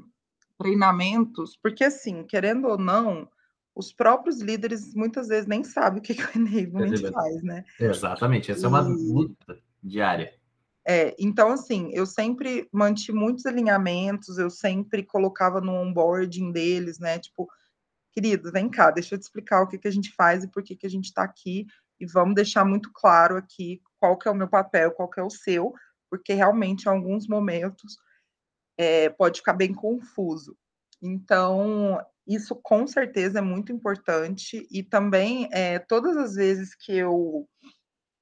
[0.58, 3.28] treinamentos, porque assim, querendo ou não,
[3.76, 7.66] os próprios líderes muitas vezes nem sabem o que, que o enablement faz, né?
[7.78, 8.66] Exatamente, essa e...
[8.66, 10.34] é uma luta diária.
[10.88, 17.20] É, então, assim, eu sempre mantive muitos alinhamentos, eu sempre colocava no onboarding deles, né?
[17.20, 17.50] Tipo,
[18.12, 20.64] querido, vem cá, deixa eu te explicar o que, que a gente faz e por
[20.64, 21.66] que, que a gente está aqui,
[22.00, 25.24] e vamos deixar muito claro aqui qual que é o meu papel, qual que é
[25.24, 25.74] o seu,
[26.10, 27.98] porque realmente em alguns momentos
[28.78, 30.58] é, pode ficar bem confuso.
[31.02, 37.48] Então, isso com certeza é muito importante, e também é, todas as vezes que eu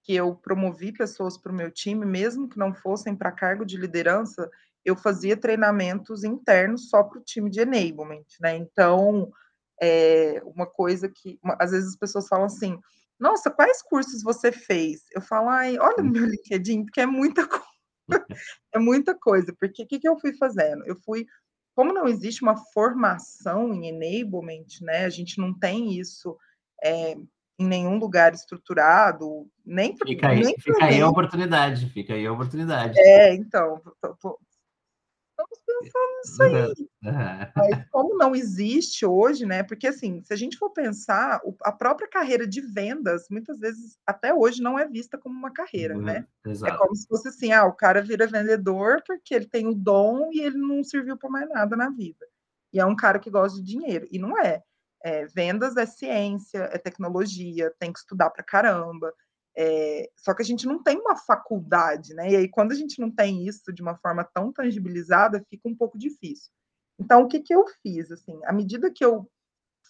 [0.03, 3.75] que eu promovi pessoas para o meu time, mesmo que não fossem para cargo de
[3.75, 4.49] liderança,
[4.85, 8.55] eu fazia treinamentos internos só para o time de enablement, né?
[8.55, 9.29] Então,
[9.81, 12.79] é uma coisa que uma, às vezes as pessoas falam assim:
[13.19, 15.01] nossa, quais cursos você fez?
[15.13, 17.65] Eu falo, ai, olha no meu LinkedIn, porque é muita coisa.
[18.73, 20.85] é muita coisa, porque o que, que eu fui fazendo?
[20.85, 21.25] Eu fui,
[21.75, 25.05] como não existe uma formação em enablement, né?
[25.05, 26.37] A gente não tem isso
[26.83, 27.15] é,
[27.59, 32.31] em nenhum lugar estruturado, nem Fica aí, nem fica aí a oportunidade, fica aí a
[32.31, 32.99] oportunidade.
[32.99, 34.39] É, então, tô, tô,
[35.37, 36.89] estamos pensando nisso aí.
[37.55, 39.63] Mas como não existe hoje, né?
[39.63, 44.33] Porque assim, se a gente for pensar, a própria carreira de vendas, muitas vezes, até
[44.33, 46.25] hoje, não é vista como uma carreira, uhum, né?
[46.45, 46.73] Exato.
[46.73, 50.29] É como se fosse assim, ah, o cara vira vendedor porque ele tem o dom
[50.31, 52.25] e ele não serviu para mais nada na vida.
[52.73, 54.07] E é um cara que gosta de dinheiro.
[54.11, 54.63] E não é.
[55.03, 59.13] é vendas é ciência, é tecnologia, tem que estudar para caramba.
[59.59, 62.29] É, só que a gente não tem uma faculdade, né?
[62.29, 65.75] E aí, quando a gente não tem isso de uma forma tão tangibilizada, fica um
[65.75, 66.51] pouco difícil.
[66.99, 68.11] Então, o que, que eu fiz?
[68.11, 69.27] Assim, à medida que eu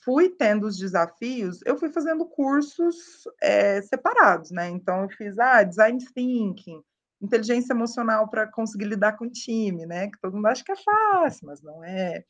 [0.06, 2.96] fui tendo os desafios, eu fui fazendo cursos
[3.42, 4.70] é, separados, né?
[4.70, 6.82] Então, eu fiz ah, design thinking,
[7.22, 10.08] inteligência emocional para conseguir lidar com o time, né?
[10.10, 12.24] Que todo mundo acha que é fácil, mas não é.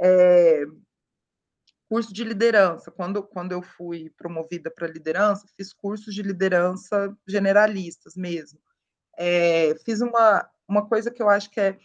[0.00, 0.64] é
[1.92, 2.90] curso de liderança.
[2.90, 8.58] Quando, quando eu fui promovida para liderança, fiz cursos de liderança generalistas mesmo.
[9.18, 11.78] É, fiz uma, uma coisa que eu acho que é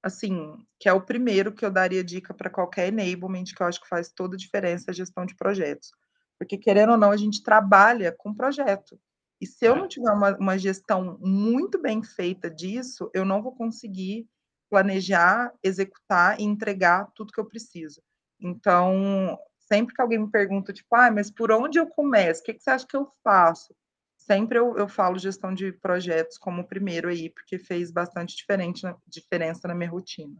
[0.00, 3.80] assim, que é o primeiro que eu daria dica para qualquer enablement, que eu acho
[3.80, 5.90] que faz toda a diferença a gestão de projetos.
[6.38, 8.96] Porque, querendo ou não, a gente trabalha com projeto.
[9.40, 13.56] E se eu não tiver uma, uma gestão muito bem feita disso, eu não vou
[13.56, 14.28] conseguir
[14.70, 18.00] planejar, executar e entregar tudo que eu preciso.
[18.40, 22.40] Então, sempre que alguém me pergunta, tipo, ah, mas por onde eu começo?
[22.40, 23.74] O que, que você acha que eu faço?
[24.16, 28.82] Sempre eu, eu falo gestão de projetos como o primeiro aí, porque fez bastante diferente,
[29.06, 30.36] diferença na minha rotina.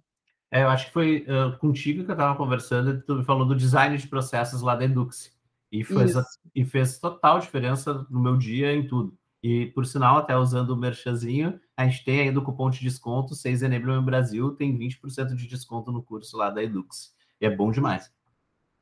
[0.50, 3.54] É, eu acho que foi uh, contigo que eu estava conversando, tu me falou do
[3.54, 5.36] design de processos lá da Edux.
[5.70, 6.14] E fez,
[6.54, 9.14] e fez total diferença no meu dia em tudo.
[9.42, 13.34] E, por sinal, até usando o merchanzinho, a gente tem ainda o cupom de desconto
[13.34, 17.14] 6 Enablement Brasil, tem 20% de desconto no curso lá da Edux.
[17.40, 18.10] E é bom demais.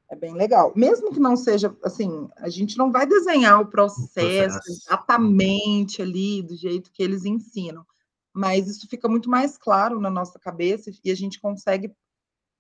[0.09, 0.73] É bem legal.
[0.77, 6.01] Mesmo que não seja assim, a gente não vai desenhar o processo, o processo, exatamente
[6.01, 7.85] ali do jeito que eles ensinam,
[8.33, 11.93] mas isso fica muito mais claro na nossa cabeça e a gente consegue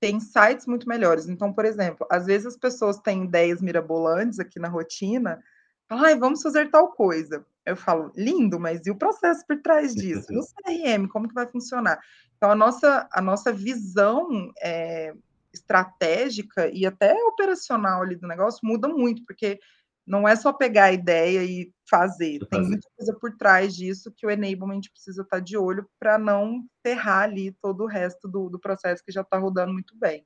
[0.00, 1.28] ter insights muito melhores.
[1.28, 5.40] Então, por exemplo, às vezes as pessoas têm ideias mirabolantes aqui na rotina,
[5.88, 7.46] falam, ah, vamos fazer tal coisa.
[7.64, 10.26] Eu falo, lindo, mas e o processo por trás disso?
[10.32, 12.00] No CRM, como que vai funcionar?
[12.36, 15.14] Então, a nossa, a nossa visão é,
[15.56, 19.58] estratégica e até operacional ali do negócio muda muito, porque
[20.06, 24.26] não é só pegar a ideia e fazer, tem muita coisa por trás disso que
[24.26, 28.58] o enablement precisa estar de olho para não ferrar ali todo o resto do, do
[28.58, 30.24] processo que já está rodando muito bem.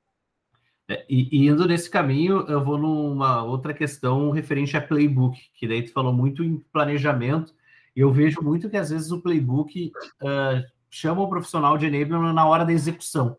[0.88, 5.66] É, e, e, indo nesse caminho, eu vou numa outra questão referente a playbook, que
[5.66, 7.54] daí tu falou muito em planejamento,
[7.94, 12.32] e eu vejo muito que às vezes o playbook uh, chama o profissional de enablement
[12.32, 13.36] na hora da execução.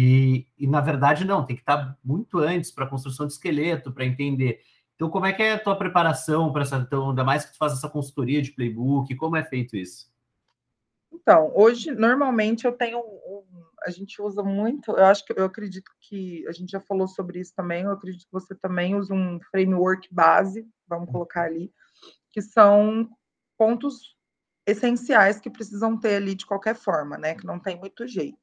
[0.00, 3.90] E, e, na verdade, não, tem que estar muito antes para a construção de esqueleto,
[3.90, 4.60] para entender.
[4.94, 7.58] Então, como é que é a tua preparação para essa, então, ainda mais que tu
[7.58, 10.08] faz essa consultoria de playbook, como é feito isso?
[11.12, 13.42] Então, hoje, normalmente, eu tenho, um,
[13.84, 17.40] a gente usa muito, eu acho que, eu acredito que, a gente já falou sobre
[17.40, 21.72] isso também, eu acredito que você também usa um framework base, vamos colocar ali,
[22.30, 23.10] que são
[23.58, 24.16] pontos
[24.64, 28.38] essenciais que precisam ter ali de qualquer forma, né, que não tem muito jeito.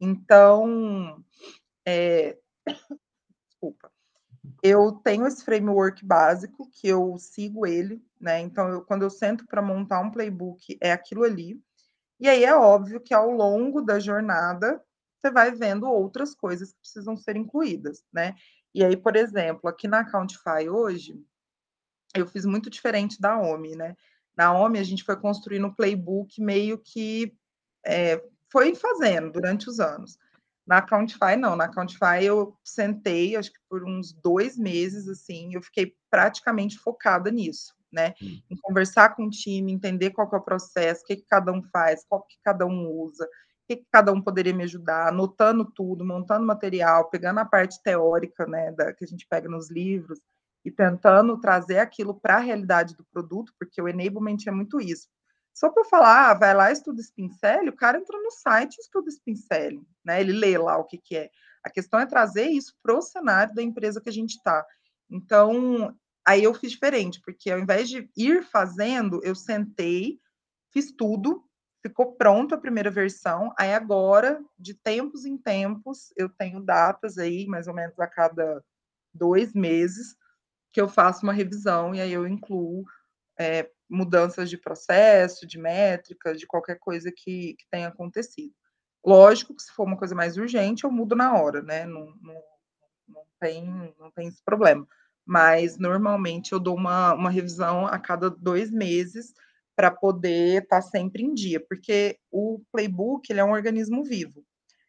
[0.00, 1.22] Então,
[1.86, 2.38] é,
[3.48, 3.92] desculpa,
[4.62, 8.40] eu tenho esse framework básico que eu sigo ele, né?
[8.40, 11.60] Então, eu, quando eu sento para montar um playbook, é aquilo ali.
[12.18, 14.82] E aí é óbvio que ao longo da jornada
[15.20, 18.34] você vai vendo outras coisas que precisam ser incluídas, né?
[18.74, 21.22] E aí, por exemplo, aqui na Accountify hoje,
[22.14, 23.96] eu fiz muito diferente da OMI, né?
[24.36, 27.36] Na OMI, a gente foi construindo um playbook meio que
[27.84, 30.18] é, foi fazendo durante os anos.
[30.66, 31.56] Na Accountify, não.
[31.56, 37.30] Na Accountify, eu sentei, acho que por uns dois meses, assim, eu fiquei praticamente focada
[37.30, 38.14] nisso, né?
[38.22, 38.40] Hum.
[38.50, 41.62] Em conversar com o time, entender qual é o processo, o que, que cada um
[41.62, 43.28] faz, qual que cada um usa,
[43.66, 48.46] que, que cada um poderia me ajudar, anotando tudo, montando material, pegando a parte teórica,
[48.46, 50.20] né, da, que a gente pega nos livros,
[50.64, 55.08] e tentando trazer aquilo para a realidade do produto, porque o enablement é muito isso.
[55.60, 59.10] Só para falar, ah, vai lá estuda Spincel, o cara entra no site e estuda
[59.10, 60.18] Spincel, né?
[60.18, 61.30] Ele lê lá o que, que é.
[61.62, 64.64] A questão é trazer isso para o cenário da empresa que a gente está.
[65.10, 65.94] Então,
[66.26, 70.18] aí eu fiz diferente, porque ao invés de ir fazendo, eu sentei,
[70.72, 71.44] fiz tudo,
[71.86, 73.52] ficou pronto a primeira versão.
[73.58, 78.64] Aí agora, de tempos em tempos, eu tenho datas aí, mais ou menos a cada
[79.12, 80.16] dois meses,
[80.72, 82.82] que eu faço uma revisão e aí eu incluo
[83.38, 88.54] é, mudanças de processo, de métricas, de qualquer coisa que, que tenha acontecido.
[89.04, 91.84] Lógico que se for uma coisa mais urgente, eu mudo na hora, né?
[91.84, 92.42] Não, não,
[93.08, 94.86] não, tem, não tem esse problema.
[95.26, 99.32] Mas normalmente eu dou uma, uma revisão a cada dois meses
[99.74, 104.44] para poder estar tá sempre em dia, porque o playbook ele é um organismo vivo.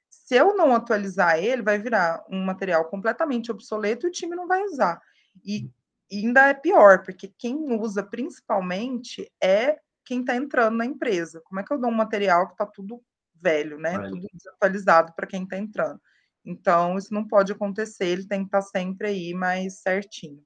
[0.10, 4.48] Se eu não atualizar ele, vai virar um material completamente obsoleto e o time não
[4.48, 5.02] vai usar.
[5.46, 5.70] E
[6.12, 11.42] ainda é pior, porque quem usa principalmente é quem está entrando na empresa.
[11.46, 13.02] Como é que eu dou um material que está tudo
[13.36, 13.98] velho, né?
[14.10, 16.00] Tudo desatualizado para quem está entrando.
[16.44, 20.44] Então, isso não pode acontecer, ele tem que estar tá sempre aí mais certinho.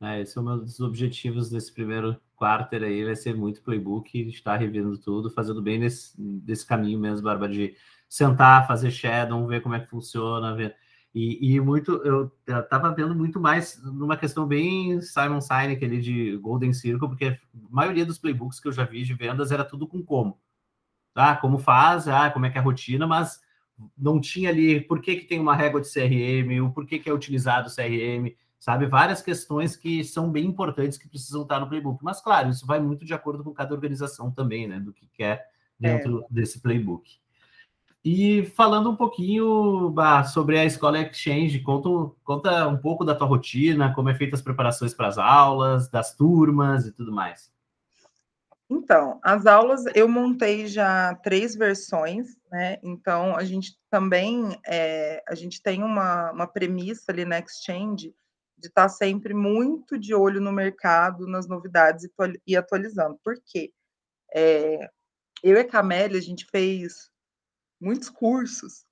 [0.00, 4.56] É, esse é um dos objetivos desse primeiro quarter aí, vai ser muito playbook, estar
[4.56, 7.76] revendo tudo, fazendo bem nesse, desse caminho mesmo, Barba, de
[8.08, 10.76] sentar, fazer shadow, ver como é que funciona, ver
[11.14, 16.36] e, e muito, eu estava vendo muito mais numa questão bem Simon Sinek ali de
[16.38, 19.86] Golden Circle, porque a maioria dos playbooks que eu já vi de vendas era tudo
[19.86, 20.38] com como.
[21.12, 21.36] Tá?
[21.36, 23.40] Como faz, ah, como é que é a rotina, mas
[23.96, 27.12] não tinha ali por que, que tem uma régua de CRM, o porquê que é
[27.12, 28.86] utilizado o CRM, sabe?
[28.86, 32.02] Várias questões que são bem importantes que precisam estar no playbook.
[32.02, 34.80] Mas, claro, isso vai muito de acordo com cada organização também, né?
[34.80, 35.46] Do que quer
[35.78, 36.26] dentro é.
[36.30, 37.20] desse playbook.
[38.04, 41.88] E falando um pouquinho bah, sobre a Escola Exchange, conta,
[42.24, 46.14] conta um pouco da tua rotina, como é feita as preparações para as aulas, das
[46.14, 47.52] turmas e tudo mais.
[48.68, 52.78] Então, as aulas eu montei já três versões, né?
[52.82, 58.14] Então a gente também é, a gente tem uma, uma premissa ali na Exchange
[58.58, 62.08] de estar sempre muito de olho no mercado, nas novidades
[62.46, 63.18] e, atualizando.
[63.22, 63.72] Por quê?
[64.34, 64.88] É,
[65.42, 67.11] eu e a Camélia, a gente fez
[67.82, 68.84] muitos cursos,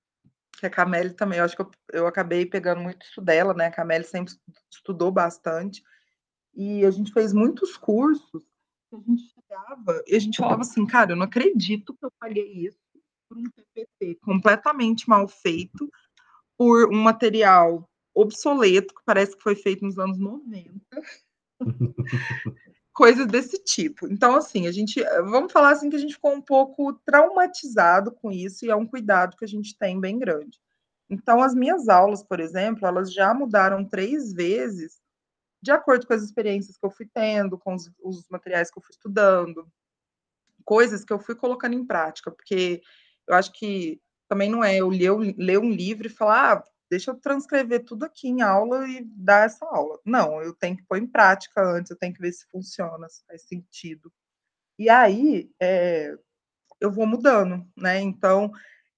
[0.59, 3.67] que a Camille também, eu acho que eu, eu acabei pegando muito isso dela, né?
[3.67, 4.35] A Camille sempre
[4.71, 5.83] estudou bastante,
[6.55, 8.45] e a gente fez muitos cursos,
[8.93, 12.67] a gente chegava e a gente falava assim, cara, eu não acredito que eu paguei
[12.67, 12.79] isso
[13.29, 15.89] por um PPT completamente mal feito,
[16.59, 20.81] por um material obsoleto, que parece que foi feito nos anos 90.
[22.93, 24.07] coisas desse tipo.
[24.07, 28.31] Então, assim, a gente, vamos falar assim que a gente ficou um pouco traumatizado com
[28.31, 30.61] isso e é um cuidado que a gente tem bem grande.
[31.09, 35.01] Então, as minhas aulas, por exemplo, elas já mudaram três vezes
[35.63, 38.83] de acordo com as experiências que eu fui tendo, com os, os materiais que eu
[38.83, 39.69] fui estudando,
[40.65, 42.81] coisas que eu fui colocando em prática, porque
[43.27, 47.13] eu acho que também não é eu ler, ler um livro e falar, ah, deixa
[47.13, 49.99] eu transcrever tudo aqui em aula e dar essa aula.
[50.05, 53.25] Não, eu tenho que pôr em prática antes, eu tenho que ver se funciona, se
[53.27, 54.13] faz sentido.
[54.79, 56.17] E aí é,
[56.81, 58.01] eu vou mudando, né?
[58.01, 58.51] Então,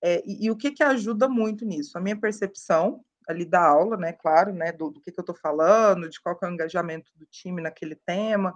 [0.03, 1.99] é, e, e, o que, que ajuda muito nisso?
[1.99, 4.13] A minha percepção ali da aula, né?
[4.13, 4.73] Claro, né?
[4.73, 7.97] Do, do que, que eu estou falando, de qual é o engajamento do time naquele
[7.97, 8.55] tema,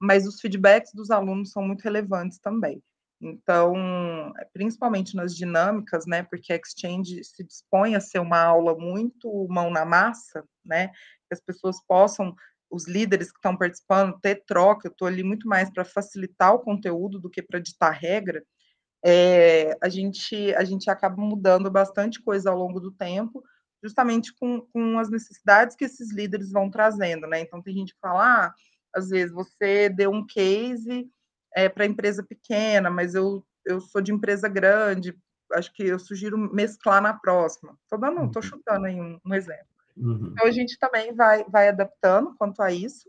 [0.00, 2.82] mas os feedbacks dos alunos são muito relevantes também.
[3.20, 9.46] Então, principalmente nas dinâmicas, né, porque a Exchange se dispõe a ser uma aula muito
[9.48, 12.34] mão na massa, né, que as pessoas possam,
[12.70, 16.60] os líderes que estão participando, ter troca, eu estou ali muito mais para facilitar o
[16.60, 18.44] conteúdo do que para ditar regra,
[19.04, 23.42] é, a, gente, a gente acaba mudando bastante coisa ao longo do tempo,
[23.82, 28.00] justamente com, com as necessidades que esses líderes vão trazendo, né, então tem gente que
[28.00, 28.54] fala, ah,
[28.94, 31.10] às vezes você deu um case
[31.54, 35.16] é, para empresa pequena, mas eu, eu sou de empresa grande,
[35.52, 37.76] acho que eu sugiro mesclar na próxima.
[37.82, 38.48] Estou dando, estou uhum.
[38.48, 39.66] chutando aí um, um exemplo.
[39.96, 40.30] Uhum.
[40.32, 43.08] Então a gente também vai, vai adaptando quanto a isso,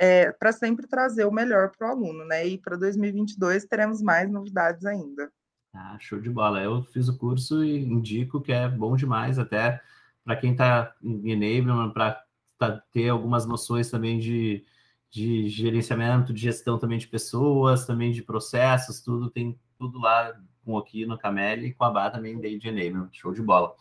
[0.00, 2.46] é, para sempre trazer o melhor para o aluno, né?
[2.46, 5.30] E para 2022 teremos mais novidades ainda.
[5.74, 6.62] Ah, show de bola.
[6.62, 9.80] Eu fiz o curso e indico que é bom demais, até
[10.24, 14.64] para quem está em enablement, para ter algumas noções também de
[15.12, 20.34] de gerenciamento, de gestão também de pessoas, também de processos, tudo tem tudo lá
[20.64, 23.74] com aqui no Cameli e com a Bá também de Enable, show de bola.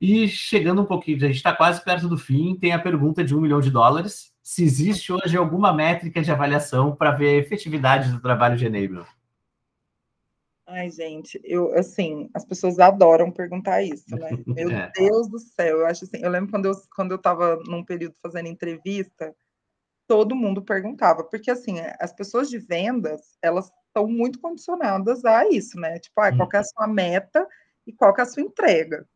[0.00, 3.34] E chegando um pouquinho, a gente está quase perto do fim, tem a pergunta de
[3.34, 4.32] um milhão de dólares.
[4.40, 9.04] Se existe hoje alguma métrica de avaliação para ver a efetividade do trabalho de Enable?
[10.64, 14.30] Ai, gente, eu assim, as pessoas adoram perguntar isso, né?
[14.46, 14.92] Meu é.
[14.94, 18.14] Deus do céu, eu acho assim, eu lembro quando eu quando eu estava num período
[18.22, 19.34] fazendo entrevista,
[20.12, 25.80] todo mundo perguntava, porque assim, as pessoas de vendas, elas estão muito condicionadas a isso,
[25.80, 25.98] né?
[25.98, 27.48] Tipo, ah, qual é a sua meta
[27.86, 29.08] e qual é a sua entrega.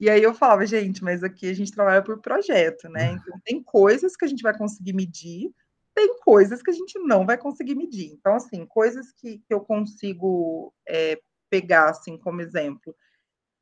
[0.00, 3.12] E aí eu falava, gente, mas aqui a gente trabalha por projeto, né?
[3.12, 5.52] Então tem coisas que a gente vai conseguir medir,
[5.94, 8.10] tem coisas que a gente não vai conseguir medir.
[8.10, 12.96] Então, assim, coisas que, que eu consigo é, pegar, assim, como exemplo,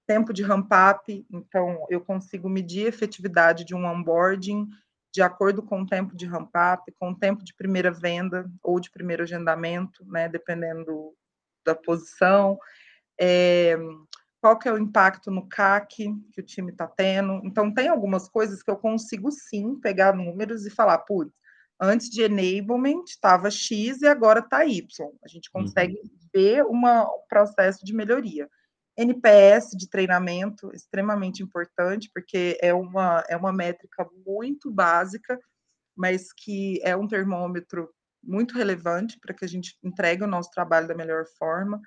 [0.06, 4.68] tempo de ramp-up, então eu consigo medir a efetividade de um onboarding
[5.14, 8.90] de acordo com o tempo de ramp-up, com o tempo de primeira venda ou de
[8.90, 11.14] primeiro agendamento, né, dependendo
[11.64, 12.58] da posição.
[13.18, 13.78] É,
[14.40, 17.40] qual que é o impacto no CAC que o time está tendo.
[17.44, 21.32] Então, tem algumas coisas que eu consigo sim pegar números e falar, putz,
[21.80, 25.08] antes de enablement estava X e agora está Y.
[25.24, 26.28] A gente consegue uhum.
[26.34, 28.48] ver uma, um processo de melhoria.
[28.96, 35.38] NPS de treinamento, extremamente importante, porque é uma, é uma métrica muito básica,
[35.96, 37.90] mas que é um termômetro
[38.22, 41.80] muito relevante para que a gente entregue o nosso trabalho da melhor forma.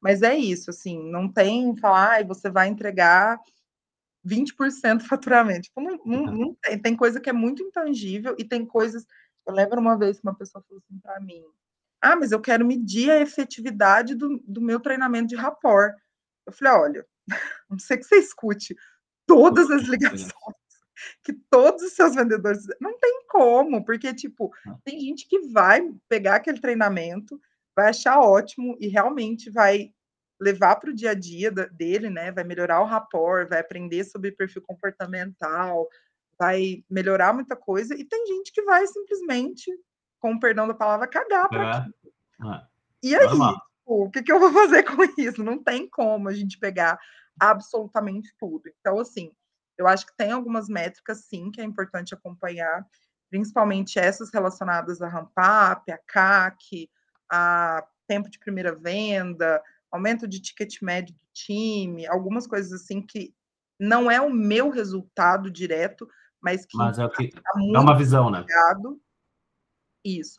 [0.00, 3.38] Mas é isso, assim, não tem falar, ah, você vai entregar
[4.26, 5.62] 20% do faturamento.
[5.62, 6.78] Tipo, não, não, não tem.
[6.80, 9.04] Tem coisa que é muito intangível e tem coisas
[9.46, 11.42] eu lembro uma vez que uma pessoa falou assim para mim:
[12.00, 15.94] Ah, mas eu quero medir a efetividade do, do meu treinamento de rapport.
[16.46, 17.06] Eu falei: Olha,
[17.70, 18.74] não sei que você escute
[19.26, 20.32] todas as ligações
[21.24, 22.64] que todos os seus vendedores.
[22.80, 24.52] Não tem como, porque, tipo,
[24.84, 27.40] tem gente que vai pegar aquele treinamento,
[27.74, 29.90] vai achar ótimo e realmente vai
[30.40, 32.32] levar para o dia a dia dele, né?
[32.32, 35.88] Vai melhorar o rapport, vai aprender sobre perfil comportamental,
[36.38, 39.70] vai melhorar muita coisa, e tem gente que vai simplesmente,
[40.18, 41.86] com o perdão da palavra, cagar para
[42.42, 42.48] é.
[42.48, 42.62] é.
[43.04, 43.26] E aí,
[43.84, 45.42] o que, que eu vou fazer com isso?
[45.42, 46.98] Não tem como a gente pegar
[47.38, 48.70] absolutamente tudo.
[48.80, 49.30] Então, assim,
[49.78, 52.86] eu acho que tem algumas métricas, sim, que é importante acompanhar,
[53.30, 56.90] principalmente essas relacionadas a ramp-up, a CAC,
[57.30, 63.34] a tempo de primeira venda, aumento de ticket médio do time, algumas coisas assim que
[63.80, 66.08] não é o meu resultado direto,
[66.40, 67.40] mas que, mas é que tá
[67.72, 68.44] dá uma visão, né?
[70.04, 70.36] Isso.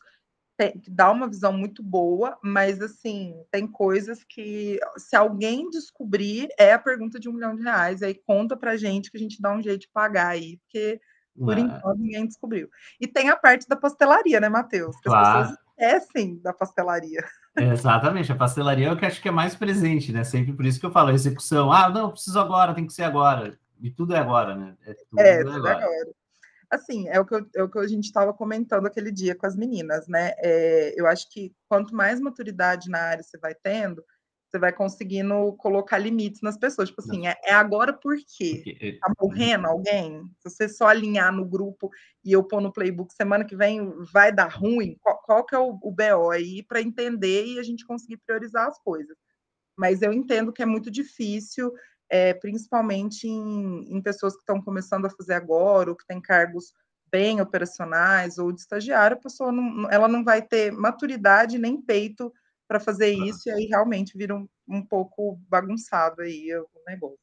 [0.56, 6.72] Tem, dá uma visão muito boa, mas assim, tem coisas que se alguém descobrir, é
[6.72, 9.52] a pergunta de um milhão de reais, aí conta pra gente que a gente dá
[9.52, 11.00] um jeito de pagar aí, porque
[11.36, 11.60] por é.
[11.60, 12.68] enquanto ninguém descobriu.
[13.00, 14.96] E tem a parte da pastelaria, né, Matheus?
[14.96, 15.26] Que claro.
[15.26, 17.24] as pessoas esquecem da pastelaria.
[17.56, 20.22] exatamente, a pastelaria é o que acho que é mais presente, né?
[20.22, 21.72] Sempre por isso que eu falo, execução.
[21.72, 23.58] Ah, não, preciso agora, tem que ser agora.
[23.80, 24.76] E tudo é agora, né?
[24.86, 25.78] É tudo, é, tudo agora.
[25.78, 26.23] agora.
[26.74, 29.46] Assim, é o, que eu, é o que a gente estava comentando aquele dia com
[29.46, 30.32] as meninas, né?
[30.38, 34.04] É, eu acho que quanto mais maturidade na área você vai tendo,
[34.54, 36.88] você vai conseguindo colocar limites nas pessoas.
[36.88, 38.62] Tipo assim, é, é, agora por quê?
[38.64, 40.22] Porque, é, tá morrendo alguém?
[40.38, 41.90] Se você só alinhar no grupo
[42.24, 45.58] e eu pôr no playbook semana que vem vai dar ruim, qual, qual que é
[45.58, 49.16] o, o BO aí para entender e a gente conseguir priorizar as coisas?
[49.76, 51.72] Mas eu entendo que é muito difícil
[52.08, 56.72] é, principalmente em, em pessoas que estão começando a fazer agora, ou que têm cargos
[57.10, 62.32] bem operacionais ou de estagiário, a pessoa não, ela não vai ter maturidade nem peito
[62.66, 67.18] para fazer isso, e aí realmente vira um, um pouco bagunçado aí o negócio.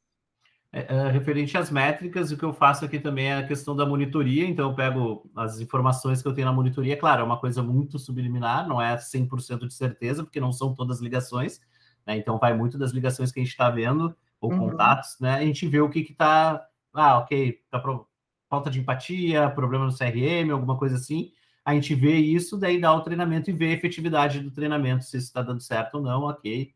[0.73, 3.85] É, é, referente às métricas, o que eu faço aqui também é a questão da
[3.85, 7.61] monitoria, então eu pego as informações que eu tenho na monitoria, claro, é uma coisa
[7.61, 11.59] muito subliminar, não é 100% de certeza, porque não são todas ligações,
[12.07, 12.15] né?
[12.15, 14.71] então vai muito das ligações que a gente está vendo, ou uhum.
[14.71, 15.35] contatos, né?
[15.35, 18.07] A gente vê o que que tá, ah, ok, tá pro,
[18.49, 21.31] falta de empatia, problema no CRM, alguma coisa assim.
[21.63, 25.15] A gente vê isso, daí dá o treinamento e vê a efetividade do treinamento, se
[25.15, 26.73] está dando certo ou não, ok.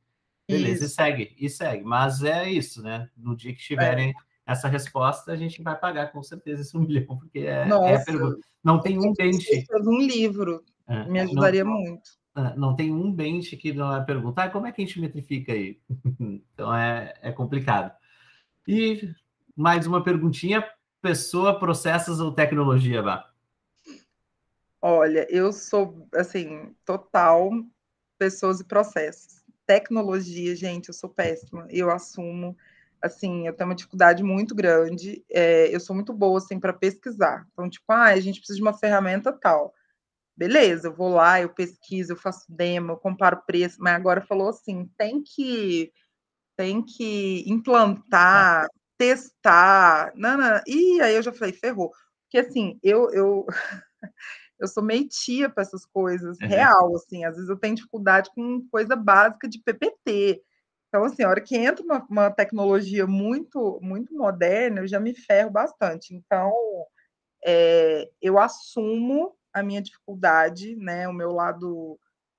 [0.47, 0.93] Beleza, isso.
[0.93, 1.84] e segue, e segue.
[1.84, 3.09] Mas é isso, né?
[3.18, 4.13] No dia que tiverem é.
[4.45, 7.95] essa resposta, a gente vai pagar com certeza esse um milhão, porque é, Nossa, é
[7.95, 8.39] a pergunta.
[8.63, 9.66] Não tem um bench.
[9.82, 12.11] um livro, é, me ajudaria não, muito.
[12.36, 14.99] Ah, não tem um bench que não é perguntar ah, como é que a gente
[14.99, 15.79] metrifica aí.
[16.19, 17.95] então é, é complicado.
[18.67, 19.09] E
[19.55, 20.67] mais uma perguntinha:
[21.01, 23.31] pessoa, processos ou tecnologia, Vá?
[24.81, 27.51] Olha, eu sou assim, total
[28.19, 29.41] pessoas e processos.
[29.65, 32.55] Tecnologia, gente, eu sou péssima, eu assumo.
[33.01, 35.23] Assim, eu tenho uma dificuldade muito grande.
[35.31, 37.47] É, eu sou muito boa assim para pesquisar.
[37.53, 39.73] Então, tipo, ah, a gente precisa de uma ferramenta tal
[40.36, 44.49] beleza, eu vou lá, eu pesquiso, eu faço demo, eu comparo preço, mas agora falou
[44.49, 45.91] assim, tem que
[46.57, 48.67] tem que implantar,
[48.97, 51.91] testar, não, não, e aí eu já falei, ferrou.
[52.23, 53.45] Porque assim, eu eu
[54.59, 56.47] eu sou meio tia para essas coisas, uhum.
[56.47, 60.41] real, assim, às vezes eu tenho dificuldade com coisa básica de PPT.
[60.88, 65.13] Então, assim, a hora que entra uma, uma tecnologia muito, muito moderna, eu já me
[65.13, 66.15] ferro bastante.
[66.15, 66.53] Então,
[67.45, 71.97] é, eu assumo a minha dificuldade, né, o meu lado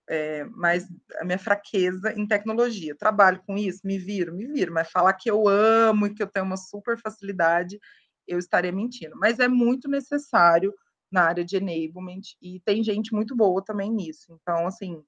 [0.09, 0.87] é, mais,
[1.19, 2.95] a minha fraqueza em tecnologia.
[2.95, 6.27] Trabalho com isso, me viro, me viro, mas falar que eu amo e que eu
[6.27, 7.81] tenho uma super facilidade,
[8.29, 9.17] eu estaria mentindo.
[9.19, 10.75] Mas é muito necessário
[11.11, 14.39] na área de enablement e tem gente muito boa também nisso.
[14.43, 15.03] Então, assim,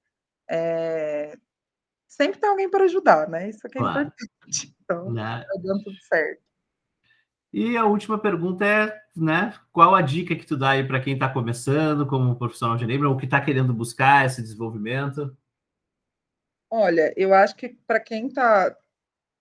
[0.51, 1.37] é...
[2.09, 3.51] sempre tem alguém para ajudar, né?
[3.51, 4.01] Isso aqui é claro.
[4.01, 4.75] importante.
[4.83, 5.45] Então, né?
[5.47, 6.48] tá dando tudo certo.
[7.53, 11.15] E a última pergunta é, né, qual a dica que tu dá aí para quem
[11.15, 15.35] está começando como profissional de enablement, ou que está querendo buscar esse desenvolvimento?
[16.71, 18.77] Olha, eu acho que para quem está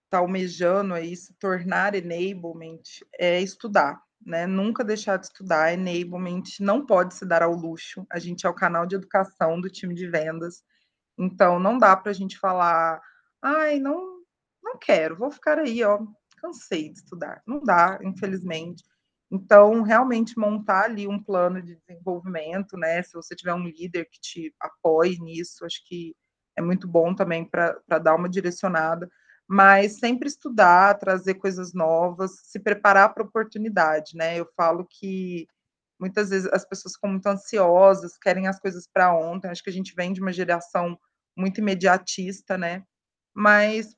[0.08, 2.80] tá almejando aí se tornar enablement,
[3.18, 4.46] é estudar, né?
[4.46, 5.74] Nunca deixar de estudar.
[5.74, 8.06] Enablement não pode se dar ao luxo.
[8.10, 10.64] A gente é o canal de educação do time de vendas.
[11.18, 13.02] Então, não dá para a gente falar,
[13.42, 14.22] ai, não,
[14.62, 15.98] não quero, vou ficar aí, ó,
[16.40, 17.42] cansei de estudar.
[17.46, 18.82] Não dá, infelizmente.
[19.30, 23.02] Então, realmente montar ali um plano de desenvolvimento, né?
[23.02, 26.14] Se você tiver um líder que te apoie nisso, acho que
[26.56, 29.08] é muito bom também para dar uma direcionada
[29.50, 34.38] mas sempre estudar, trazer coisas novas, se preparar para a oportunidade, né?
[34.38, 35.46] Eu falo que
[36.00, 39.48] muitas vezes as pessoas ficam muito ansiosas, querem as coisas para ontem.
[39.50, 40.98] Acho que a gente vem de uma geração
[41.36, 42.84] muito imediatista, né?
[43.34, 43.96] Mas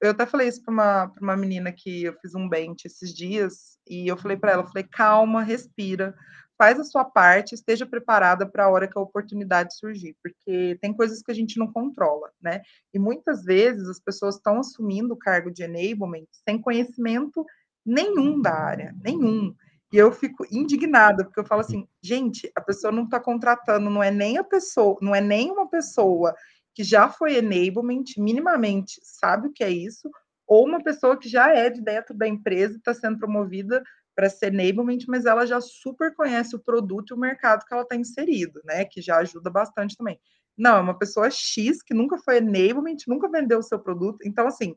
[0.00, 3.78] eu até falei isso para uma, uma menina que eu fiz um bench esses dias,
[3.88, 6.14] e eu falei para ela, falei, calma, respira,
[6.58, 10.92] faz a sua parte, esteja preparada para a hora que a oportunidade surgir, porque tem
[10.92, 12.62] coisas que a gente não controla, né?
[12.94, 17.44] E muitas vezes as pessoas estão assumindo o cargo de enablement sem conhecimento
[17.84, 19.54] nenhum da área, nenhum.
[19.92, 24.02] E eu fico indignada, porque eu falo assim, gente, a pessoa não está contratando, não
[24.02, 26.34] é nem a pessoa, não é nem uma pessoa
[26.76, 30.10] que já foi enablement, minimamente sabe o que é isso,
[30.46, 33.82] ou uma pessoa que já é de dentro da empresa e está sendo promovida
[34.14, 37.82] para ser enablement, mas ela já super conhece o produto e o mercado que ela
[37.82, 38.84] está inserido, né?
[38.84, 40.20] Que já ajuda bastante também.
[40.56, 44.18] Não, é uma pessoa X que nunca foi enablement, nunca vendeu o seu produto.
[44.22, 44.76] Então, assim,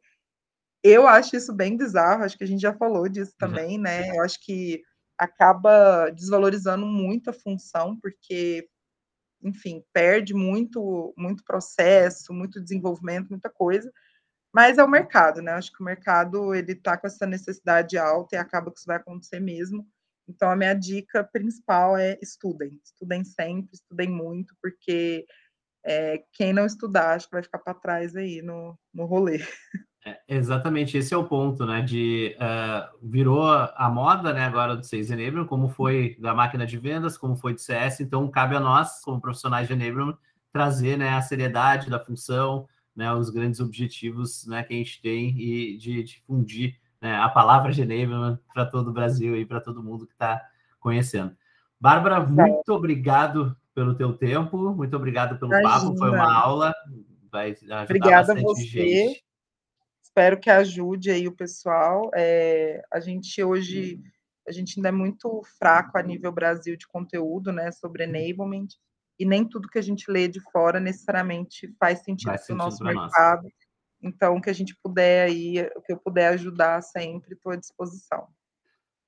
[0.82, 3.50] eu acho isso bem bizarro, acho que a gente já falou disso uhum.
[3.50, 3.84] também, uhum.
[3.84, 4.10] né?
[4.10, 4.82] Eu acho que
[5.18, 8.70] acaba desvalorizando muito a função, porque,
[9.42, 13.92] enfim, perde muito, muito processo, muito desenvolvimento, muita coisa.
[14.54, 15.52] Mas é o mercado, né?
[15.54, 18.98] Acho que o mercado ele está com essa necessidade alta e acaba que isso vai
[18.98, 19.88] acontecer mesmo.
[20.28, 22.80] Então, a minha dica principal é estudem.
[22.84, 25.26] Estudem sempre, estudem muito, porque
[25.86, 29.40] é, quem não estudar, acho que vai ficar para trás aí no, no rolê.
[30.06, 31.82] É, exatamente, esse é o ponto, né?
[31.82, 34.46] De uh, virou a moda, né?
[34.46, 38.00] Agora do 6 Enablement, como foi da máquina de vendas, como foi de CS.
[38.00, 40.16] Então, cabe a nós, como profissionais de Enablement,
[40.52, 45.30] trazer né, a seriedade da função, né, os grandes objetivos né, que a gente tem
[45.40, 50.06] e de difundir né, a palavra Geneva para todo o Brasil e para todo mundo
[50.06, 50.42] que está
[50.80, 51.36] conhecendo.
[51.80, 55.70] Bárbara, muito obrigado pelo teu tempo, muito obrigado pelo Imagina.
[55.70, 56.74] papo, foi uma aula,
[57.32, 58.66] vai ajudar Obrigada bastante a você.
[58.66, 59.24] gente.
[60.10, 62.10] Espero que ajude aí o pessoal.
[62.14, 64.02] É, a gente hoje,
[64.48, 68.68] a gente ainda é muito fraco a nível Brasil de conteúdo, né, sobre enablement
[69.20, 72.84] e nem tudo que a gente lê de fora necessariamente faz sentido para o nosso
[72.84, 73.44] mercado.
[73.44, 73.54] Nós.
[74.02, 77.58] Então, o que a gente puder aí, o que eu puder ajudar sempre, estou à
[77.58, 78.28] disposição.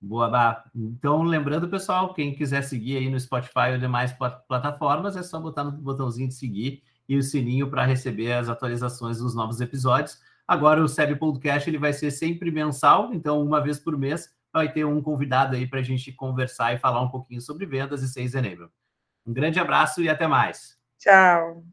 [0.01, 0.65] Boa, Bá.
[0.75, 4.13] Então, lembrando, pessoal, quem quiser seguir aí no Spotify ou demais
[4.47, 9.19] plataformas, é só botar no botãozinho de seguir e o sininho para receber as atualizações
[9.19, 10.19] dos novos episódios.
[10.51, 14.69] Agora, o SEB Podcast ele vai ser sempre mensal, então, uma vez por mês, vai
[14.69, 18.09] ter um convidado aí para a gente conversar e falar um pouquinho sobre vendas e
[18.09, 18.67] seis enable.
[19.25, 20.75] Um grande abraço e até mais.
[20.99, 21.63] Tchau.